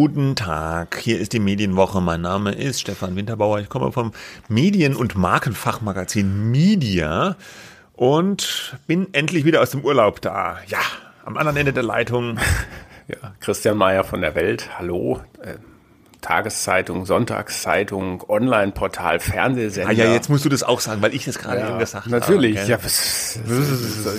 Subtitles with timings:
[0.00, 2.00] Guten Tag, hier ist die Medienwoche.
[2.00, 3.58] Mein Name ist Stefan Winterbauer.
[3.58, 4.12] Ich komme vom
[4.48, 7.34] Medien- und Markenfachmagazin Media
[7.94, 10.58] und bin endlich wieder aus dem Urlaub da.
[10.68, 10.78] Ja,
[11.24, 12.38] am anderen Ende der Leitung.
[13.08, 14.68] Ja, Christian Mayer von der Welt.
[14.78, 15.20] Hallo.
[16.20, 19.88] Tageszeitung, Sonntagszeitung, Online-Portal, Fernsehsender.
[19.88, 22.08] Ah ja, jetzt musst du das auch sagen, weil ich das gerade ja, eben gesagt
[22.08, 22.82] natürlich, habe.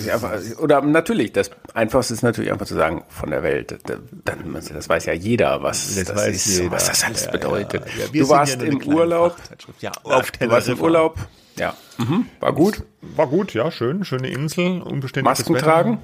[0.06, 3.78] Ja, was, oder natürlich, das Einfachste ist natürlich einfach zu sagen, von der Welt.
[4.24, 6.70] Dann, das weiß ja jeder, was das, das ist, jeder.
[6.70, 7.84] was das alles ja, bedeutet.
[7.98, 9.36] Ja, du warst im Urlaub.
[9.80, 11.18] Ja, auf du warst im Urlaub.
[11.56, 12.26] Ja, mhm.
[12.40, 12.82] war gut.
[13.02, 15.98] War gut, ja, schön, schöne Insel, unbeständiges Masken tragen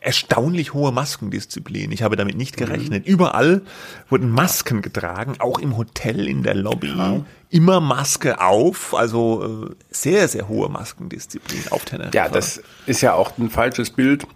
[0.00, 1.92] erstaunlich hohe Maskendisziplin.
[1.92, 3.06] Ich habe damit nicht gerechnet.
[3.06, 3.12] Mhm.
[3.12, 3.62] Überall
[4.08, 6.88] wurden Masken getragen, auch im Hotel, in der Lobby.
[6.88, 7.24] Ja.
[7.50, 12.14] Immer Maske auf, also äh, sehr, sehr hohe Maskendisziplin auf Teneriffa.
[12.14, 14.26] Ja, das ist ja auch ein falsches Bild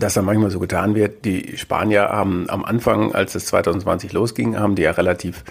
[0.00, 1.24] dass da manchmal so getan wird.
[1.24, 5.44] Die Spanier haben am Anfang, als es 2020 losging, haben die ja relativ,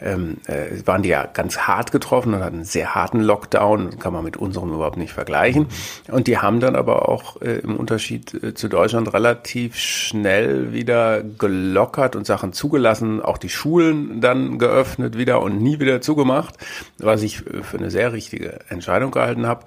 [0.00, 4.12] ähm, äh, waren die ja ganz hart getroffen und hatten einen sehr harten Lockdown, kann
[4.12, 5.66] man mit unserem überhaupt nicht vergleichen.
[6.10, 11.22] Und die haben dann aber auch äh, im Unterschied äh, zu Deutschland relativ schnell wieder
[11.22, 16.54] gelockert und Sachen zugelassen, auch die Schulen dann geöffnet wieder und nie wieder zugemacht,
[16.98, 19.64] was ich für eine sehr richtige Entscheidung gehalten habe.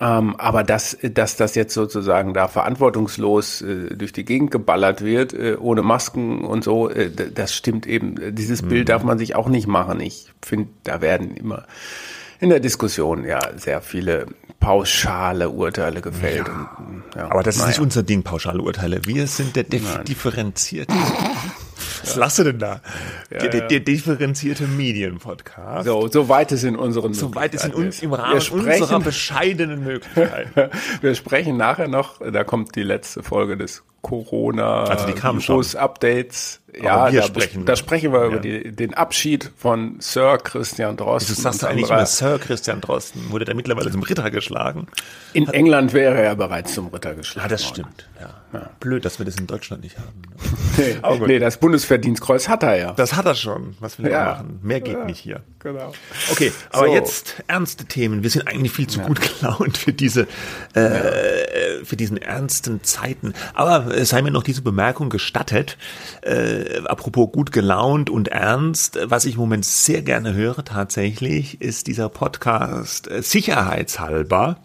[0.00, 5.32] Ähm, aber dass, dass das jetzt sozusagen da verantwortungslos äh, durch die Gegend geballert wird,
[5.32, 8.34] äh, ohne Masken und so, äh, das stimmt eben.
[8.34, 8.68] Dieses mhm.
[8.68, 10.00] Bild darf man sich auch nicht machen.
[10.00, 11.66] Ich finde, da werden immer
[12.38, 14.26] in der Diskussion ja sehr viele
[14.60, 16.46] pauschale Urteile gefällt.
[16.46, 16.76] Ja.
[16.78, 19.00] Und, ja, aber das ist nicht unser Ding, pauschale Urteile.
[19.04, 20.94] Wir sind der differenzierte.
[22.10, 22.80] Was lachst du denn da?
[23.30, 25.86] Ja, der, der, der, differenzierte Medienpodcast.
[25.86, 29.00] So, so weit es in unseren So weit es in uns, im Rahmen sprechen, unserer
[29.00, 30.70] bescheidenen Möglichkeiten.
[31.00, 36.60] wir sprechen nachher noch, da kommt die letzte Folge des Corona also die Virus Updates.
[36.80, 38.26] Ja, da, sprechen da sprechen wir ja.
[38.26, 41.34] über die, den Abschied von Sir Christian Drosten.
[41.34, 43.30] Du sagst eigentlich immer Sir Christian Drosten.
[43.30, 44.86] Wurde der mittlerweile zum Ritter geschlagen?
[45.32, 47.46] In Hat England wäre er bereits zum Ritter geschlagen.
[47.46, 48.08] Ah, das stimmt.
[48.20, 48.34] Ja.
[48.52, 48.70] ja.
[48.80, 50.22] Blöd, dass wir das in Deutschland nicht haben.
[50.76, 52.92] nee, nee, das Bundesverdienstkreuz hat er ja.
[52.92, 53.76] Das hat er schon.
[53.80, 54.60] Was will er machen?
[54.62, 55.42] Mehr geht nicht hier.
[55.60, 55.92] Genau.
[56.30, 56.94] Okay, aber so.
[56.94, 58.22] jetzt ernste Themen.
[58.22, 60.28] Wir sind eigentlich viel zu gut gelaunt für diese,
[60.74, 63.32] äh, für diesen ernsten Zeiten.
[63.54, 65.76] Aber es sei mir noch diese Bemerkung gestattet,
[66.22, 71.86] äh, apropos gut gelaunt und ernst, was ich im Moment sehr gerne höre tatsächlich, ist
[71.86, 74.58] dieser Podcast äh, Sicherheitshalber.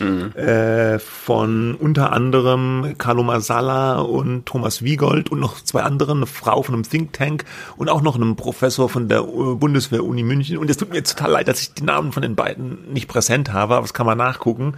[0.00, 0.32] Mhm.
[0.34, 6.62] Äh, von unter anderem Carlo Masala und Thomas Wiegold und noch zwei anderen, eine Frau
[6.62, 7.44] von einem Think Tank
[7.76, 10.56] und auch noch einem Professor von der Bundeswehr-Uni München.
[10.56, 13.08] Und es tut mir jetzt total leid, dass ich die Namen von den beiden nicht
[13.08, 14.74] präsent habe, aber das kann man nachgucken.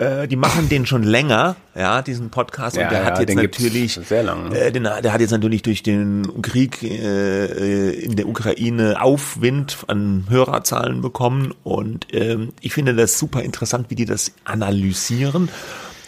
[0.00, 2.76] Äh, die machen den schon länger, ja, diesen Podcast.
[2.76, 4.58] Ja, und der ja, hat jetzt natürlich, sehr lang, ne?
[4.58, 10.24] äh, den, der hat jetzt natürlich durch den Krieg äh, in der Ukraine Aufwind an
[10.30, 11.52] Hörerzahlen bekommen.
[11.64, 15.50] Und ähm, ich finde das super interessant, wie die das analysieren.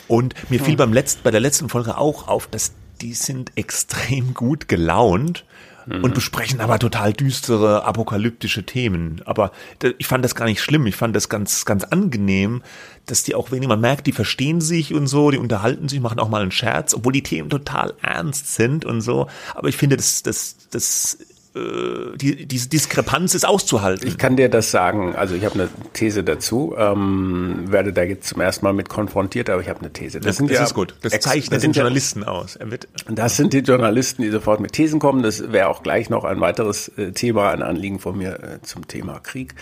[0.09, 0.78] Und mir fiel hm.
[0.78, 2.72] beim letzten, bei der letzten Folge auch auf, dass
[3.03, 5.44] die sind extrem gut gelaunt
[5.86, 6.04] mhm.
[6.04, 9.22] und besprechen aber total düstere, apokalyptische Themen.
[9.24, 9.53] Aber
[9.98, 10.86] ich fand das gar nicht schlimm.
[10.86, 12.62] Ich fand das ganz, ganz angenehm,
[13.07, 16.21] dass die auch wenig, man merkt, die verstehen sich und so, die unterhalten sich, machen
[16.21, 19.27] auch mal einen Scherz, obwohl die Themen total ernst sind und so.
[19.55, 21.19] Aber ich finde, das, das, das
[21.55, 24.09] äh, die, diese Diskrepanz ist auszuhalten.
[24.09, 25.15] Ich kann dir das sagen.
[25.15, 26.75] Also ich habe eine These dazu.
[26.79, 30.21] Ähm, werde da jetzt zum ersten Mal mit konfrontiert, aber ich habe eine These.
[30.21, 30.95] Das, das, sind das ja ist gut.
[31.03, 32.57] Das zeichnet das den Journalisten ja, aus.
[32.57, 35.23] Er wird das sind die Journalisten, die sofort mit Thesen kommen.
[35.23, 38.89] Das wäre auch gleich noch ein weiteres äh, Thema, ein Anliegen von mir äh, zum
[38.89, 39.55] Thema Krieg.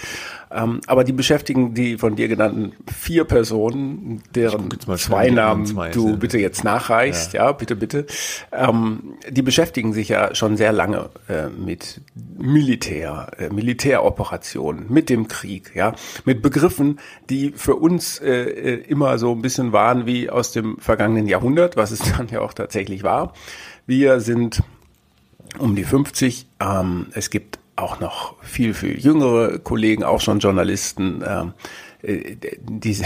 [0.53, 6.17] Ähm, aber die beschäftigen die von dir genannten vier Personen, deren zwei Namen zwei du
[6.17, 7.33] bitte jetzt nachreichst.
[7.33, 8.07] Ja, ja bitte, bitte.
[8.53, 12.01] Ähm, die beschäftigen sich ja schon sehr lange äh, mit mit
[12.39, 15.95] Militär, äh, Militäroperationen, mit dem Krieg, ja,
[16.25, 16.99] mit Begriffen,
[17.29, 21.77] die für uns äh, äh, immer so ein bisschen waren wie aus dem vergangenen Jahrhundert,
[21.77, 23.33] was es dann ja auch tatsächlich war.
[23.87, 24.63] Wir sind
[25.59, 26.47] um die 50.
[26.61, 31.25] Ähm, es gibt auch noch viel, viel jüngere Kollegen, auch schon Journalisten.
[31.27, 31.55] Ähm,
[32.03, 33.05] äh, diese,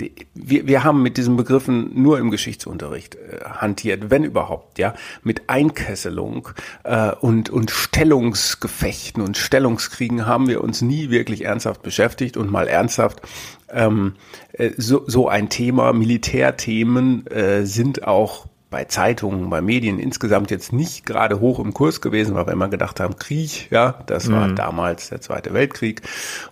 [0.00, 4.94] die, wir, wir haben mit diesen Begriffen nur im Geschichtsunterricht äh, hantiert, wenn überhaupt, ja,
[5.22, 6.48] mit Einkesselung
[6.84, 12.68] äh, und, und Stellungsgefechten und Stellungskriegen haben wir uns nie wirklich ernsthaft beschäftigt und mal
[12.68, 13.22] ernsthaft
[13.70, 14.14] ähm,
[14.52, 20.72] äh, so, so ein Thema, Militärthemen äh, sind auch bei Zeitungen, bei Medien insgesamt jetzt
[20.72, 24.48] nicht gerade hoch im Kurs gewesen, weil wir immer gedacht haben, Krieg, ja, das war
[24.48, 24.56] mhm.
[24.56, 26.02] damals der Zweite Weltkrieg.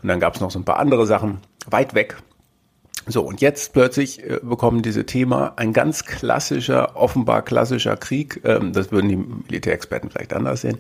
[0.03, 1.41] Und dann gab es noch so ein paar andere Sachen
[1.71, 2.17] weit weg.
[3.09, 8.73] So, und jetzt plötzlich äh, bekommen diese Thema ein ganz klassischer, offenbar klassischer Krieg, ähm,
[8.73, 10.79] das würden die Militärexperten vielleicht anders sehen,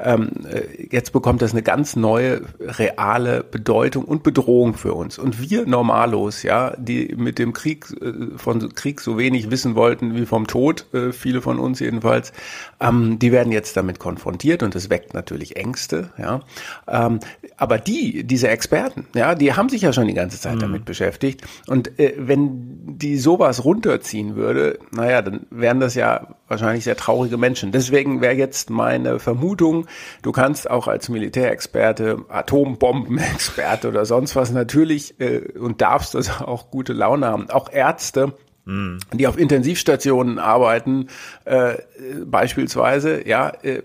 [0.00, 5.20] ähm, äh, jetzt bekommt das eine ganz neue, reale Bedeutung und Bedrohung für uns.
[5.20, 10.16] Und wir Normalos, ja, die mit dem Krieg, äh, von Krieg so wenig wissen wollten
[10.16, 12.32] wie vom Tod, äh, viele von uns jedenfalls,
[12.80, 16.40] ähm, die werden jetzt damit konfrontiert und das weckt natürlich Ängste, ja.
[16.86, 17.20] Ähm,
[17.56, 20.60] aber die, diese Experten, ja, die haben sich ja schon die ganze Zeit mhm.
[20.60, 26.84] damit beschäftigt und äh, wenn die sowas runterziehen würde, naja, dann wären das ja wahrscheinlich
[26.84, 27.72] sehr traurige Menschen.
[27.72, 29.86] Deswegen wäre jetzt meine Vermutung,
[30.22, 36.70] du kannst auch als Militärexperte, Atombombenexperte oder sonst was natürlich äh, und darfst das auch
[36.70, 37.50] gute Laune haben.
[37.50, 38.32] Auch Ärzte
[39.14, 41.08] die auf Intensivstationen arbeiten,
[41.46, 41.76] äh,
[42.26, 43.80] beispielsweise, ja, äh,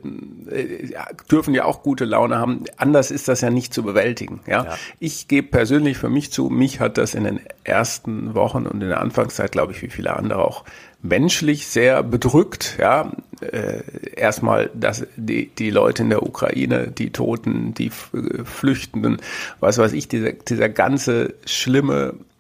[0.50, 0.90] äh,
[1.32, 2.66] dürfen ja auch gute Laune haben.
[2.76, 4.42] Anders ist das ja nicht zu bewältigen.
[4.46, 4.78] Ja, ja.
[5.00, 8.90] ich gebe persönlich für mich zu, mich hat das in den ersten Wochen und in
[8.90, 10.66] der Anfangszeit, glaube ich, wie viele andere auch
[11.02, 12.78] menschlich sehr bedrückt.
[12.78, 13.84] Ja, äh,
[14.18, 19.22] erstmal, dass die die Leute in der Ukraine, die Toten, die Flüchtenden,
[19.62, 22.33] was weiß ich, dieser dieser ganze schlimme äh,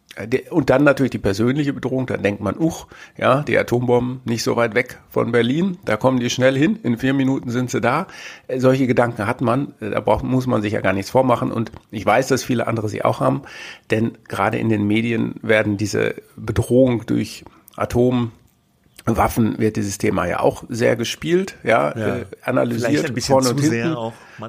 [0.52, 2.88] und dann natürlich die persönliche Bedrohung, da denkt man, uch,
[3.18, 6.98] ja, die Atombomben nicht so weit weg von Berlin, da kommen die schnell hin, in
[6.98, 8.06] vier Minuten sind sie da.
[8.48, 11.52] Äh, solche Gedanken hat man, äh, da braucht, muss man sich ja gar nichts vormachen
[11.52, 13.42] und ich weiß, dass viele andere sie auch haben,
[13.90, 17.44] denn gerade in den Medien werden diese Bedrohung durch
[17.76, 18.32] Atom,
[19.06, 22.18] Waffen wird dieses Thema ja auch sehr gespielt, ja, ja.
[22.18, 23.98] Äh, analysiert vielleicht ein bisschen vorne und hinten,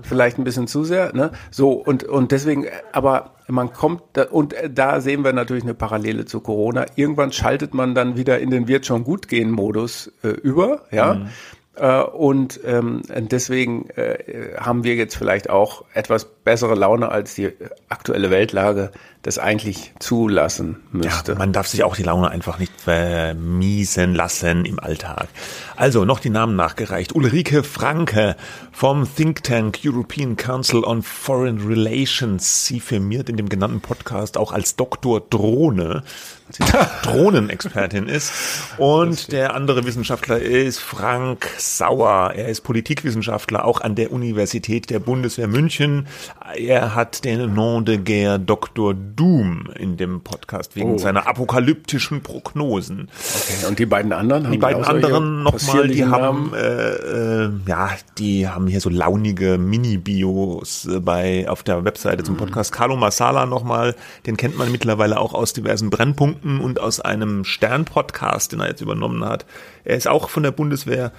[0.03, 1.33] vielleicht ein bisschen zu sehr, ne?
[1.51, 6.25] So und und deswegen, aber man kommt da, und da sehen wir natürlich eine Parallele
[6.25, 6.87] zu Corona.
[6.95, 11.15] Irgendwann schaltet man dann wieder in den wird schon gut gehen Modus äh, über, ja.
[11.15, 11.29] Mhm.
[11.77, 17.53] Äh, und ähm, deswegen äh, haben wir jetzt vielleicht auch etwas bessere Laune als die
[17.89, 18.91] aktuelle Weltlage
[19.25, 21.33] das eigentlich zulassen müsste.
[21.33, 25.29] Ja, man darf sich auch die Laune einfach nicht vermiesen lassen im Alltag.
[25.77, 27.15] Also noch die Namen nachgereicht.
[27.15, 28.37] Ulrike Franke
[28.71, 32.67] vom Think Tank European Council on Foreign Relations.
[32.67, 36.03] Sie firmiert in dem genannten Podcast auch als Doktor Drohne,
[36.51, 36.63] sie
[37.03, 38.31] Drohnenexpertin ist.
[38.77, 42.33] Und der andere Wissenschaftler ist Frank Sauer.
[42.37, 46.09] Er ist Politikwissenschaftler auch an der Universität der Bundeswehr München.
[46.53, 48.93] Er hat den Nom de Guerre Dr.
[48.93, 50.99] Doom in dem Podcast wegen oh.
[50.99, 53.09] seiner apokalyptischen Prognosen.
[53.19, 54.53] Okay, und die beiden anderen?
[54.53, 60.85] Die beiden anderen nochmal, die haben, äh, äh, ja, die haben hier so launige Mini-Bios
[60.85, 62.41] äh, bei, auf der Webseite zum mhm.
[62.41, 62.73] Podcast.
[62.73, 63.95] Carlo Masala nochmal,
[64.27, 68.83] den kennt man mittlerweile auch aus diversen Brennpunkten und aus einem Stern-Podcast, den er jetzt
[68.83, 69.47] übernommen hat.
[69.85, 71.11] Er ist auch von der Bundeswehr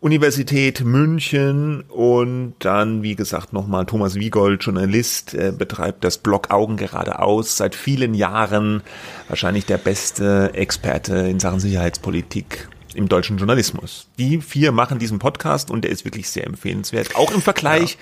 [0.00, 6.78] Universität München und dann, wie gesagt, nochmal Thomas Wiegold, Journalist, äh, betreibt das Blog Augen
[6.78, 8.82] geradeaus seit vielen Jahren.
[9.28, 14.08] Wahrscheinlich der beste Experte in Sachen Sicherheitspolitik im deutschen Journalismus.
[14.18, 17.14] Die vier machen diesen Podcast und der ist wirklich sehr empfehlenswert.
[17.14, 17.98] Auch im Vergleich ja.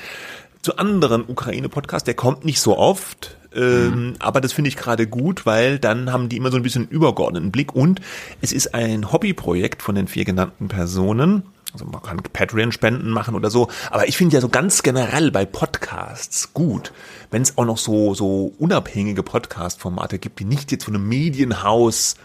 [0.62, 3.36] zu anderen Ukraine-Podcasts, der kommt nicht so oft.
[3.52, 4.14] Ähm, mhm.
[4.20, 7.50] Aber das finde ich gerade gut, weil dann haben die immer so ein bisschen übergeordneten
[7.50, 8.00] Blick und
[8.40, 11.42] es ist ein Hobbyprojekt von den vier genannten Personen
[11.72, 13.68] also man kann Patreon-Spenden machen oder so.
[13.90, 16.92] Aber ich finde ja so ganz generell bei Podcasts gut,
[17.30, 22.16] wenn es auch noch so, so unabhängige Podcast-Formate gibt, die nicht jetzt von einem Medienhaus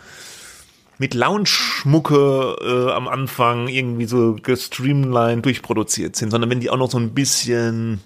[0.97, 6.89] mit Lounge-Schmucke äh, am Anfang irgendwie so gestreamlined durchproduziert sind, sondern wenn die auch noch
[6.89, 7.99] so ein bisschen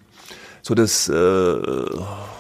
[0.62, 1.14] so das äh,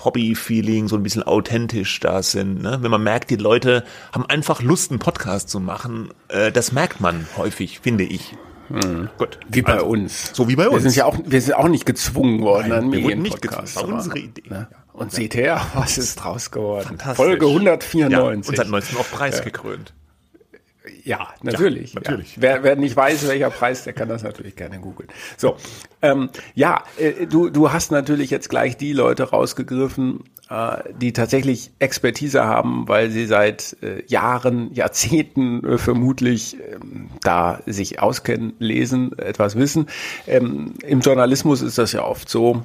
[0.04, 2.62] Hobby-Feeling, so ein bisschen authentisch da sind.
[2.62, 2.80] Ne?
[2.82, 7.00] Wenn man merkt, die Leute haben einfach Lust, einen Podcast zu machen, äh, das merkt
[7.00, 8.36] man häufig, finde ich.
[8.70, 9.10] Hm.
[9.18, 9.40] Gut.
[9.48, 10.32] Wie bei also, uns.
[10.34, 10.84] So wie bei uns.
[10.84, 13.76] Wir sind ja auch, wir sind auch nicht gezwungen worden Nein, an Medienpodcasts.
[13.76, 14.44] Das war unsere Idee.
[14.50, 14.68] Ne?
[14.94, 16.98] Und seht her, was ist draus geworden.
[17.16, 18.12] Folge 194.
[18.12, 19.94] Ja, und seit 19 auch preisgekrönt.
[21.04, 21.94] Ja, natürlich.
[21.94, 22.36] Ja, natürlich.
[22.36, 22.42] Ja.
[22.42, 25.10] Wer, wer nicht weiß, welcher Preis, der kann das natürlich gerne googeln.
[25.38, 25.56] So,
[26.02, 30.24] ähm, ja, äh, du, du hast natürlich jetzt gleich die Leute rausgegriffen,
[31.01, 38.00] die tatsächlich Expertise haben, weil sie seit äh, Jahren, Jahrzehnten äh, vermutlich ähm, da sich
[38.01, 39.88] auskennen, lesen, etwas wissen.
[40.25, 42.63] Ähm, Im Journalismus ist das ja oft so,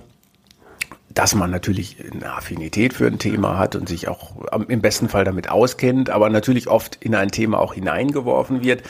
[1.13, 4.37] dass man natürlich eine Affinität für ein Thema hat und sich auch
[4.69, 8.83] im besten Fall damit auskennt, aber natürlich oft in ein Thema auch hineingeworfen wird.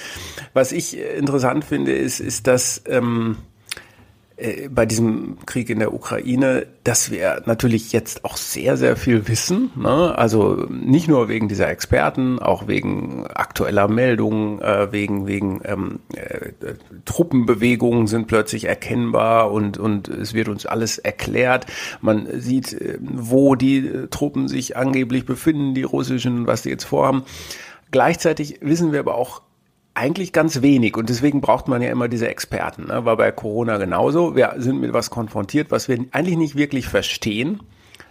[0.52, 3.38] Was ich interessant finde, ist, ist, dass ähm,
[4.42, 9.28] äh, bei diesem Krieg in der Ukraine, dass wir natürlich jetzt auch sehr, sehr viel
[9.28, 9.70] wissen.
[9.76, 10.16] Ne?
[10.16, 16.52] Also nicht nur wegen dieser Experten, auch wegen aktueller Meldungen, äh, wegen, wegen ähm, äh,
[17.04, 21.66] Truppenbewegungen sind plötzlich erkennbar und, und es wird uns alles erklärt.
[22.00, 27.22] Man sieht, äh, wo die Truppen sich angeblich befinden, die russischen, was die jetzt vorhaben.
[27.92, 29.42] Gleichzeitig wissen wir aber auch
[29.94, 32.87] eigentlich ganz wenig und deswegen braucht man ja immer diese Experten.
[32.87, 33.04] Ne?
[33.04, 34.34] War bei Corona genauso.
[34.34, 37.61] Wir sind mit was konfrontiert, was wir eigentlich nicht wirklich verstehen.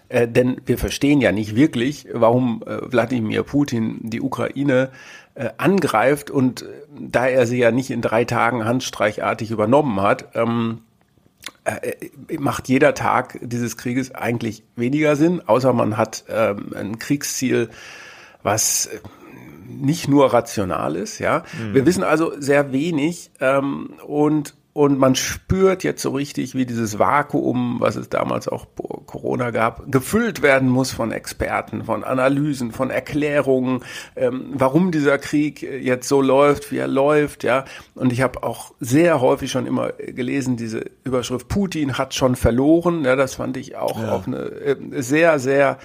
[0.10, 4.90] Äh, denn wir verstehen ja nicht wirklich, warum äh, Wladimir Putin die Ukraine
[5.36, 6.66] äh, angreift und äh,
[7.00, 10.82] da er sie ja nicht in drei Tagen handstreichartig übernommen hat, ähm,
[11.64, 17.70] äh, macht jeder Tag dieses Krieges eigentlich weniger Sinn, außer man hat ähm, ein Kriegsziel,
[18.44, 19.00] was äh,
[19.68, 21.20] nicht nur rational ist.
[21.20, 21.74] Ja, mhm.
[21.74, 26.98] wir wissen also sehr wenig ähm, und und man spürt jetzt so richtig, wie dieses
[26.98, 28.68] Vakuum, was es damals auch
[29.06, 33.84] Corona gab, gefüllt werden muss von Experten, von Analysen, von Erklärungen,
[34.16, 37.66] ähm, warum dieser Krieg jetzt so läuft, wie er läuft, ja.
[37.96, 43.04] Und ich habe auch sehr häufig schon immer gelesen, diese Überschrift Putin hat schon verloren.
[43.04, 44.14] Ja, das fand ich auch, ja.
[44.14, 45.80] auch eine äh, sehr, sehr,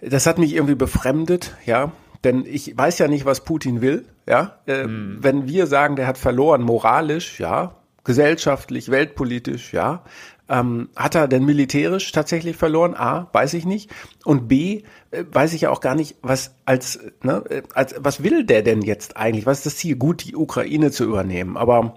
[0.00, 1.90] das hat mich irgendwie befremdet, ja.
[2.24, 4.06] Denn ich weiß ja nicht, was Putin will.
[4.26, 5.18] Ja, äh, hm.
[5.20, 10.02] wenn wir sagen, der hat verloren, moralisch, ja, gesellschaftlich, weltpolitisch, ja.
[10.46, 12.94] Ähm, hat er denn militärisch tatsächlich verloren?
[12.94, 13.90] A, weiß ich nicht.
[14.24, 18.22] Und B, äh, weiß ich ja auch gar nicht, was als, ne, äh, als, was
[18.22, 19.46] will der denn jetzt eigentlich?
[19.46, 19.96] Was ist das Ziel?
[19.96, 21.56] Gut, die Ukraine zu übernehmen.
[21.56, 21.96] Aber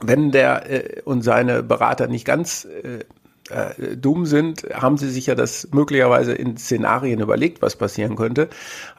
[0.00, 3.04] wenn der äh, und seine Berater nicht ganz äh,
[3.50, 8.48] äh, dumm sind, haben sie sich ja das möglicherweise in Szenarien überlegt, was passieren könnte.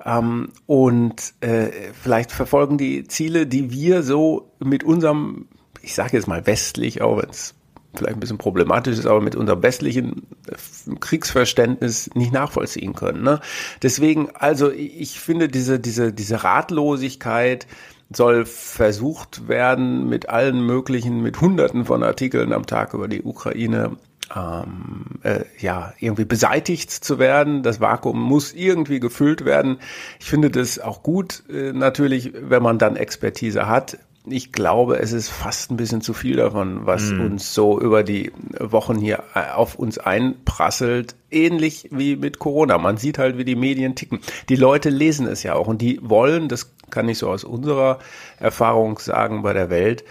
[0.06, 1.70] Ähm, und äh,
[2.02, 5.48] vielleicht verfolgen die Ziele, die wir so mit unserem,
[5.82, 7.56] ich sage jetzt mal westlich, auch wenn es
[7.96, 13.24] vielleicht ein bisschen problematisch ist, aber mit unserem westlichen äh, Kriegsverständnis nicht nachvollziehen können.
[13.24, 13.40] Ne?
[13.82, 17.68] Deswegen, also ich finde diese, diese, diese Ratlosigkeit,
[18.10, 23.98] soll versucht werden, mit allen möglichen, mit Hunderten von Artikeln am Tag über die Ukraine
[24.36, 27.64] ähm, äh, ja irgendwie beseitigt zu werden.
[27.64, 29.80] Das Vakuum muss irgendwie gefüllt werden.
[30.20, 33.98] Ich finde das auch gut, äh, natürlich, wenn man dann Expertise hat.
[34.30, 37.22] Ich glaube, es ist fast ein bisschen zu viel davon, was mm.
[37.22, 41.16] uns so über die Wochen hier äh, auf uns einprasselt.
[41.32, 42.78] Ähnlich wie mit Corona.
[42.78, 44.20] Man sieht halt, wie die Medien ticken.
[44.50, 48.00] Die Leute lesen es ja auch und die wollen, das kann ich so aus unserer
[48.38, 50.04] Erfahrung sagen bei der Welt,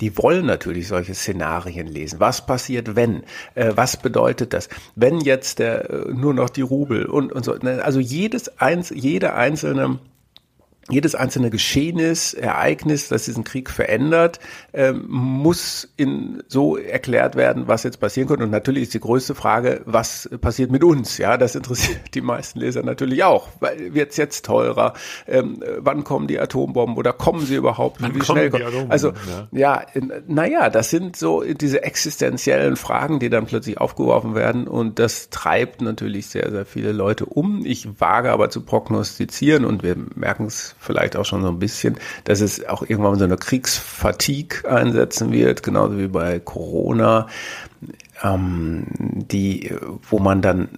[0.00, 2.20] die wollen natürlich solche Szenarien lesen.
[2.20, 3.22] Was passiert, wenn?
[3.54, 4.68] Äh, was bedeutet das?
[4.94, 7.54] Wenn jetzt der, äh, nur noch die Rubel und, und so.
[7.54, 9.98] Ne, also jedes eins, jede einzelne
[10.90, 14.40] jedes einzelne Geschehnis, Ereignis, das diesen Krieg verändert,
[14.72, 18.44] ähm, muss in so erklärt werden, was jetzt passieren könnte.
[18.44, 21.18] Und natürlich ist die größte Frage, was passiert mit uns?
[21.18, 23.48] Ja, das interessiert die meisten Leser natürlich auch.
[23.60, 24.94] Wird es jetzt teurer?
[25.26, 28.00] Ähm, wann kommen die Atombomben oder kommen sie überhaupt?
[28.00, 28.64] Wann Wie schnell kommen?
[28.70, 29.12] Die also
[29.52, 29.86] ja, ja
[30.26, 34.66] naja, das sind so diese existenziellen Fragen, die dann plötzlich aufgeworfen werden.
[34.66, 37.64] Und das treibt natürlich sehr, sehr viele Leute um.
[37.66, 41.96] Ich wage aber zu prognostizieren und wir merken es vielleicht auch schon so ein bisschen,
[42.24, 47.26] dass es auch irgendwann so eine Kriegsfatigue einsetzen wird, genauso wie bei Corona,
[48.22, 49.74] ähm, die,
[50.08, 50.68] wo man dann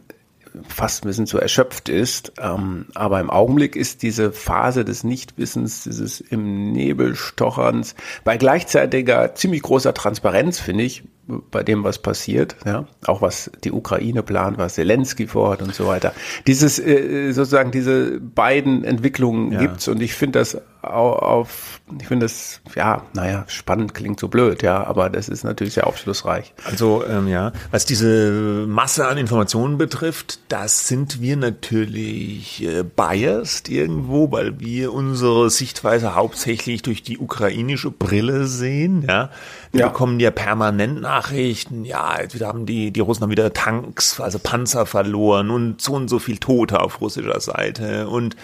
[0.69, 2.33] fast ein bisschen zu erschöpft ist.
[2.41, 9.35] Ähm, aber im Augenblick ist diese Phase des Nichtwissens, dieses im Nebel stocherns, bei gleichzeitiger
[9.35, 11.05] ziemlich großer Transparenz, finde ich,
[11.51, 15.87] bei dem, was passiert, ja, auch was die Ukraine plant, was Zelensky vorhat und so
[15.87, 16.13] weiter.
[16.47, 19.61] Dieses äh, sozusagen diese beiden Entwicklungen ja.
[19.61, 24.63] gibt's und ich finde das auf, ich finde das, ja, naja, spannend klingt so blöd,
[24.63, 26.55] ja, aber das ist natürlich sehr aufschlussreich.
[26.65, 33.69] Also, ähm, ja, was diese Masse an Informationen betrifft, das sind wir natürlich äh, biased
[33.69, 39.31] irgendwo, weil wir unsere Sichtweise hauptsächlich durch die ukrainische Brille sehen, ja.
[39.73, 39.89] Wir ja.
[39.89, 44.41] bekommen ja permanent Nachrichten, ja, jetzt wieder haben die, die Russen haben wieder Tanks, also
[44.41, 48.35] Panzer verloren und so und so viel Tote auf russischer Seite und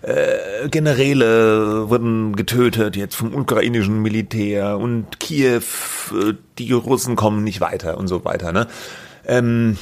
[0.00, 5.60] äh, Generäle wurden getötet jetzt vom ukrainischen Militär und Kiew,
[6.12, 8.52] äh, die Russen kommen nicht weiter und so weiter.
[8.52, 8.66] Ne?
[9.26, 9.76] Ähm,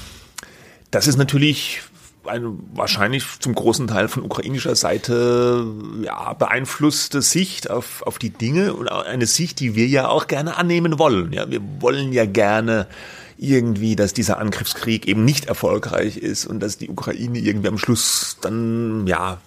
[0.90, 1.82] das ist natürlich
[2.24, 5.66] eine wahrscheinlich zum großen Teil von ukrainischer Seite
[6.02, 10.56] ja, beeinflusste Sicht auf, auf die Dinge und eine Sicht, die wir ja auch gerne
[10.56, 11.32] annehmen wollen.
[11.32, 12.86] Ja, wir wollen ja gerne
[13.38, 18.36] irgendwie, dass dieser Angriffskrieg eben nicht erfolgreich ist und dass die Ukraine irgendwie am Schluss
[18.40, 19.38] dann ja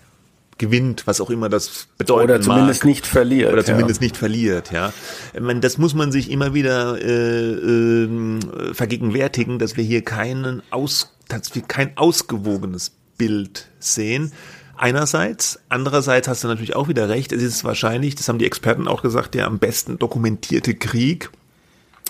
[0.58, 2.30] gewinnt, was auch immer das bedeutet.
[2.30, 2.90] Oder zumindest mag.
[2.90, 3.52] nicht verliert.
[3.52, 4.06] Oder zumindest ja.
[4.06, 4.94] nicht verliert, ja.
[5.34, 10.62] Ich meine, das muss man sich immer wieder äh, äh, vergegenwärtigen, dass wir hier keinen
[10.72, 14.32] aus, dass wir kein ausgewogenes Bild sehen.
[14.78, 18.88] Einerseits, andererseits hast du natürlich auch wieder recht, es ist wahrscheinlich, das haben die Experten
[18.88, 21.30] auch gesagt, der am besten dokumentierte Krieg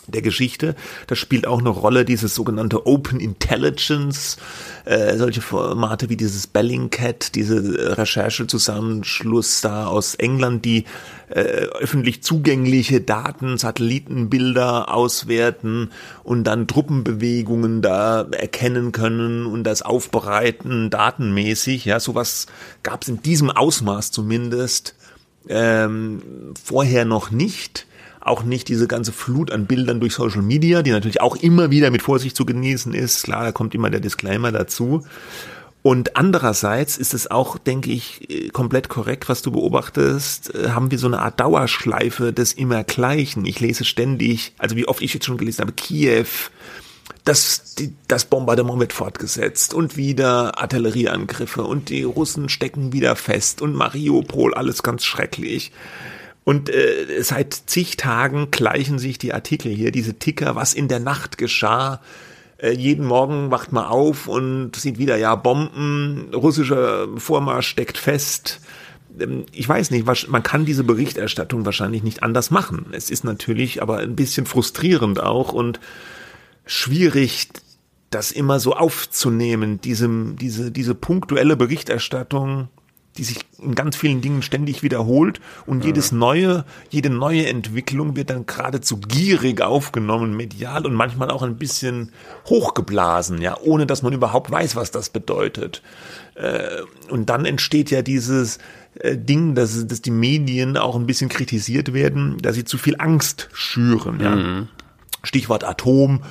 [0.08, 0.76] der Geschichte.
[1.08, 4.38] Das spielt auch eine Rolle, dieses sogenannte Open Intelligence,
[4.86, 10.86] äh, solche Formate wie dieses Bellingcat, diese Recherchezusammenschluss da aus England, die
[11.30, 15.90] äh, öffentlich zugängliche Daten, Satellitenbilder auswerten
[16.24, 21.86] und dann Truppenbewegungen da erkennen können und das aufbereiten datenmäßig.
[21.86, 22.46] Ja, sowas
[22.84, 24.96] gab es in diesem Ausmaß zumindest
[25.48, 27.88] ähm, vorher noch nicht
[28.26, 31.92] auch nicht diese ganze Flut an Bildern durch Social Media, die natürlich auch immer wieder
[31.92, 33.24] mit Vorsicht zu genießen ist.
[33.24, 35.06] Klar, da kommt immer der Disclaimer dazu.
[35.84, 40.98] Und andererseits ist es auch, denke ich, komplett korrekt, was du beobachtest, äh, haben wir
[40.98, 43.46] so eine Art Dauerschleife des Immergleichen.
[43.46, 46.26] Ich lese ständig, also wie oft ich jetzt schon gelesen habe, Kiew,
[47.24, 53.62] das, die, das Bombardement wird fortgesetzt und wieder Artillerieangriffe und die Russen stecken wieder fest
[53.62, 55.72] und Mariupol, alles ganz schrecklich.
[56.46, 61.00] Und äh, seit zig Tagen gleichen sich die Artikel hier, diese Ticker, was in der
[61.00, 62.02] Nacht geschah.
[62.60, 68.62] Äh, jeden Morgen wacht man auf und sieht wieder, ja, Bomben, russischer Vormarsch steckt fest.
[69.20, 72.86] Ähm, ich weiß nicht, was, man kann diese Berichterstattung wahrscheinlich nicht anders machen.
[72.92, 75.80] Es ist natürlich aber ein bisschen frustrierend auch und
[76.68, 77.50] schwierig,
[78.12, 82.70] das immer so aufzunehmen, diesem, diese, diese punktuelle Berichterstattung
[83.18, 85.88] die sich in ganz vielen Dingen ständig wiederholt und ja.
[85.88, 91.56] jedes neue, jede neue Entwicklung wird dann geradezu gierig aufgenommen, medial und manchmal auch ein
[91.56, 92.12] bisschen
[92.48, 95.82] hochgeblasen, ja, ohne dass man überhaupt weiß, was das bedeutet.
[96.36, 98.60] Äh, und dann entsteht ja dieses
[99.00, 102.96] äh, Ding, dass, dass die Medien auch ein bisschen kritisiert werden, dass sie zu viel
[103.00, 104.36] Angst schüren, ja.
[104.36, 104.68] Mhm.
[105.24, 106.22] Stichwort Atom,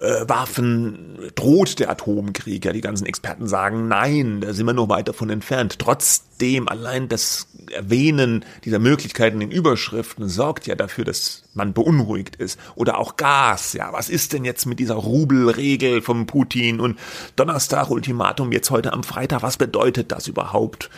[0.00, 2.64] äh, Waffen droht der Atomkrieg.
[2.64, 5.78] Ja, die ganzen Experten sagen, nein, da sind wir noch weit davon entfernt.
[5.78, 12.58] Trotzdem allein das Erwähnen dieser Möglichkeiten in Überschriften sorgt ja dafür, dass man beunruhigt ist.
[12.74, 13.72] Oder auch Gas.
[13.72, 16.98] Ja, was ist denn jetzt mit dieser Rubelregel vom Putin und
[17.36, 19.42] Donnerstag Ultimatum jetzt heute am Freitag?
[19.42, 20.90] Was bedeutet das überhaupt?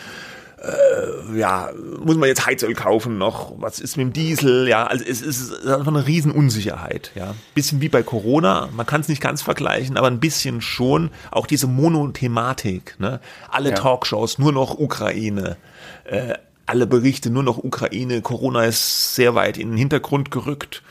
[0.62, 1.70] Äh, ja,
[2.02, 3.54] muss man jetzt Heizöl kaufen noch?
[3.58, 4.68] Was ist mit dem Diesel?
[4.68, 7.12] Ja, also es ist einfach eine Riesenunsicherheit.
[7.14, 8.68] Ja, bisschen wie bei Corona.
[8.72, 11.10] Man kann es nicht ganz vergleichen, aber ein bisschen schon.
[11.30, 12.96] Auch diese Monothematik.
[12.98, 13.20] Ne?
[13.50, 13.76] Alle ja.
[13.76, 15.56] Talkshows nur noch Ukraine.
[16.04, 16.34] Äh,
[16.66, 18.20] alle Berichte nur noch Ukraine.
[18.20, 20.82] Corona ist sehr weit in den Hintergrund gerückt.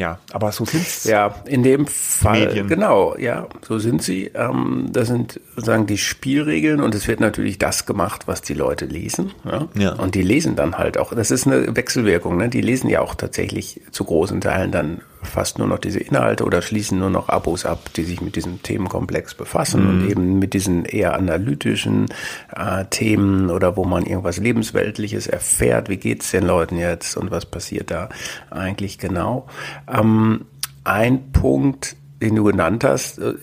[0.00, 1.04] Ja, aber so sind's.
[1.04, 2.68] Ja, in dem Fall, Medien.
[2.68, 4.30] genau, ja, so sind sie.
[4.34, 8.86] Ähm, das sind sozusagen die Spielregeln und es wird natürlich das gemacht, was die Leute
[8.86, 9.32] lesen.
[9.44, 9.68] Ja?
[9.74, 9.92] ja.
[9.92, 12.48] Und die lesen dann halt auch, das ist eine Wechselwirkung, ne?
[12.48, 16.62] die lesen ja auch tatsächlich zu großen Teilen dann fast nur noch diese Inhalte oder
[16.62, 19.88] schließen nur noch Abos ab, die sich mit diesem Themenkomplex befassen mhm.
[19.88, 22.06] und eben mit diesen eher analytischen
[22.54, 27.46] äh, Themen oder wo man irgendwas Lebensweltliches erfährt, wie geht's den Leuten jetzt und was
[27.46, 28.08] passiert da
[28.50, 29.46] eigentlich genau.
[29.88, 30.46] Ähm,
[30.84, 33.34] ein Punkt, den du genannt hast, äh,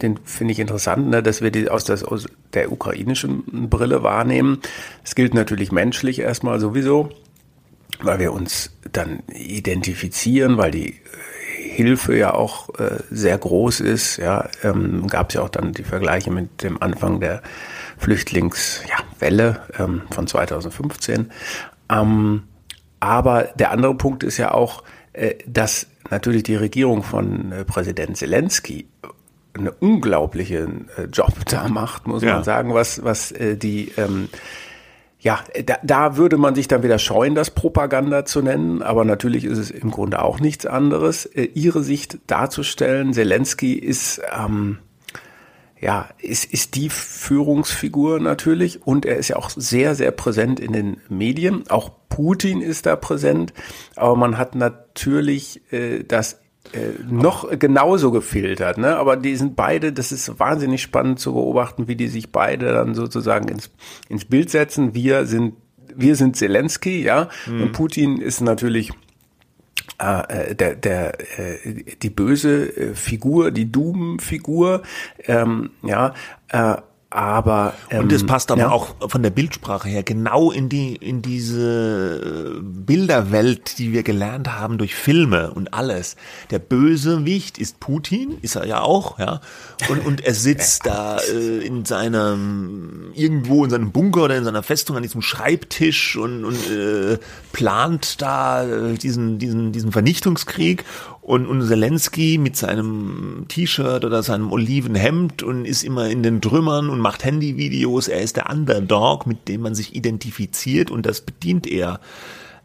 [0.00, 4.60] den finde ich interessant, ne, dass wir die aus, das, aus der ukrainischen Brille wahrnehmen.
[5.04, 7.10] Es gilt natürlich menschlich erstmal sowieso
[8.02, 11.00] weil wir uns dann identifizieren, weil die
[11.56, 14.16] Hilfe ja auch äh, sehr groß ist.
[14.16, 17.42] Ja, ähm, gab es ja auch dann die Vergleiche mit dem Anfang der
[17.98, 21.30] Flüchtlingswelle ja, ähm, von 2015.
[21.90, 22.42] Ähm,
[22.98, 24.82] aber der andere Punkt ist ja auch,
[25.12, 28.86] äh, dass natürlich die Regierung von äh, Präsident Zelensky
[29.54, 32.34] eine unglaubliche äh, Job da macht, muss ja.
[32.34, 34.28] man sagen, was was äh, die ähm,
[35.20, 39.44] ja, da, da würde man sich dann wieder scheuen, das Propaganda zu nennen, aber natürlich
[39.44, 41.26] ist es im Grunde auch nichts anderes.
[41.26, 44.78] Äh, ihre Sicht darzustellen, Zelensky ist, ähm,
[45.78, 50.72] ja, ist, ist die Führungsfigur natürlich und er ist ja auch sehr, sehr präsent in
[50.72, 51.68] den Medien.
[51.68, 53.52] Auch Putin ist da präsent,
[53.96, 56.39] aber man hat natürlich äh, das
[56.72, 58.96] äh, noch genauso gefiltert, ne?
[58.96, 62.94] Aber die sind beide, das ist wahnsinnig spannend zu beobachten, wie die sich beide dann
[62.94, 63.70] sozusagen ins,
[64.08, 64.94] ins Bild setzen.
[64.94, 65.54] Wir sind,
[65.96, 67.62] wir sind Zelensky, ja, mhm.
[67.62, 68.92] und Putin ist natürlich
[69.98, 74.82] äh, der, der, äh, die böse äh, Figur, die Doom-Figur,
[75.26, 76.14] ähm, ja,
[76.48, 76.76] äh,
[77.10, 78.70] aber ähm, und es passt aber ja.
[78.70, 84.52] auch von der Bildsprache her genau in die in diese äh, Bilderwelt, die wir gelernt
[84.52, 86.14] haben durch Filme und alles.
[86.50, 89.40] Der Bösewicht ist Putin, ist er ja auch, ja.
[89.88, 94.62] Und und er sitzt da äh, in seinem irgendwo in seinem Bunker oder in seiner
[94.62, 97.18] Festung an diesem Schreibtisch und und äh,
[97.52, 100.84] plant da äh, diesen diesen diesen Vernichtungskrieg
[101.22, 106.40] und, und Zelensky mit seinem T-Shirt oder seinem oliven Hemd und ist immer in den
[106.40, 108.08] Trümmern und macht Handyvideos.
[108.08, 112.00] Er ist der Underdog, mit dem man sich identifiziert und das bedient er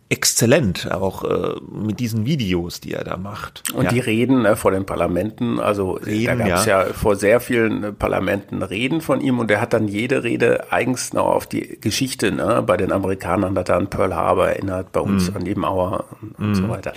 [0.08, 3.64] exzellent, auch äh, mit diesen Videos, die er da macht.
[3.74, 3.90] Und ja.
[3.90, 6.84] die Reden ne, vor den Parlamenten, also Reden, da gab es ja.
[6.84, 6.94] ja.
[6.94, 11.14] vor sehr vielen äh, Parlamenten Reden von ihm und er hat dann jede Rede eigens
[11.14, 15.00] noch auf die Geschichte, ne, bei den Amerikanern hat er an Pearl Harbor erinnert, bei
[15.00, 15.38] uns mm.
[15.38, 16.56] an Nebenauer und, und mm.
[16.56, 16.70] so mhm.
[16.70, 16.94] weiter.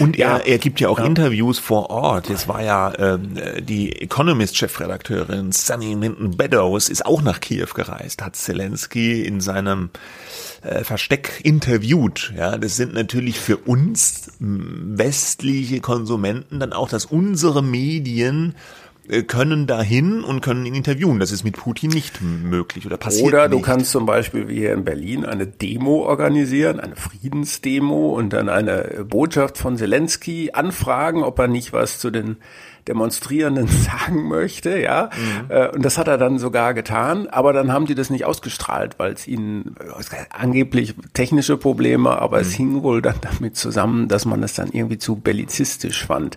[0.00, 0.38] Und er, ja.
[0.38, 2.30] er gibt ja auch Interviews vor Ort.
[2.30, 8.34] Es war ja ähm, die Economist-Chefredakteurin Sunny Minton Beddoes ist auch nach Kiew gereist, hat
[8.34, 9.90] Zelensky in seinem
[10.62, 12.32] äh, Versteck interviewt.
[12.40, 18.54] Ja, das sind natürlich für uns westliche Konsumenten dann auch, dass unsere Medien
[19.10, 21.20] äh, können dahin und können ihn interviewen.
[21.20, 23.66] Das ist mit Putin nicht möglich oder passiert Oder du nicht.
[23.66, 29.04] kannst zum Beispiel wie hier in Berlin eine Demo organisieren, eine Friedensdemo und dann eine
[29.06, 32.38] Botschaft von Zelensky anfragen, ob er nicht was zu den
[32.88, 35.10] Demonstrierenden sagen möchte, ja.
[35.14, 35.50] Mhm.
[35.50, 38.98] Äh, und das hat er dann sogar getan, aber dann haben die das nicht ausgestrahlt,
[38.98, 39.76] weil es ihnen
[40.30, 42.42] angeblich technische Probleme, aber mhm.
[42.42, 46.36] es hing wohl dann damit zusammen, dass man es dann irgendwie zu bellizistisch fand.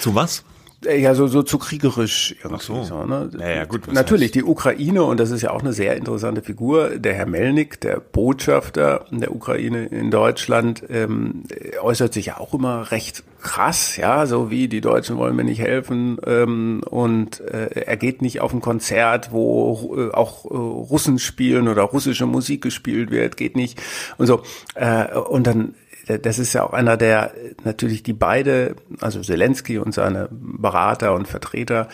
[0.00, 0.44] Zu was?
[0.84, 2.56] Äh, ja, so, so zu kriegerisch irgendwie.
[2.56, 2.82] Ach so.
[2.84, 3.30] so ne?
[3.32, 3.92] Naja, gut.
[3.92, 4.34] Natürlich, heißt?
[4.36, 8.00] die Ukraine, und das ist ja auch eine sehr interessante Figur, der Herr Melnik, der
[8.00, 11.44] Botschafter der Ukraine in Deutschland, ähm,
[11.80, 15.60] äußert sich ja auch immer recht krass, ja, so wie die Deutschen wollen mir nicht
[15.60, 21.18] helfen ähm, und äh, er geht nicht auf ein Konzert, wo äh, auch äh, Russen
[21.18, 23.80] spielen oder russische Musik gespielt wird, geht nicht
[24.18, 24.42] und so.
[24.74, 25.74] Äh, und dann
[26.06, 31.28] das ist ja auch einer der natürlich die beide, also Zelensky und seine Berater und
[31.28, 31.88] Vertreter,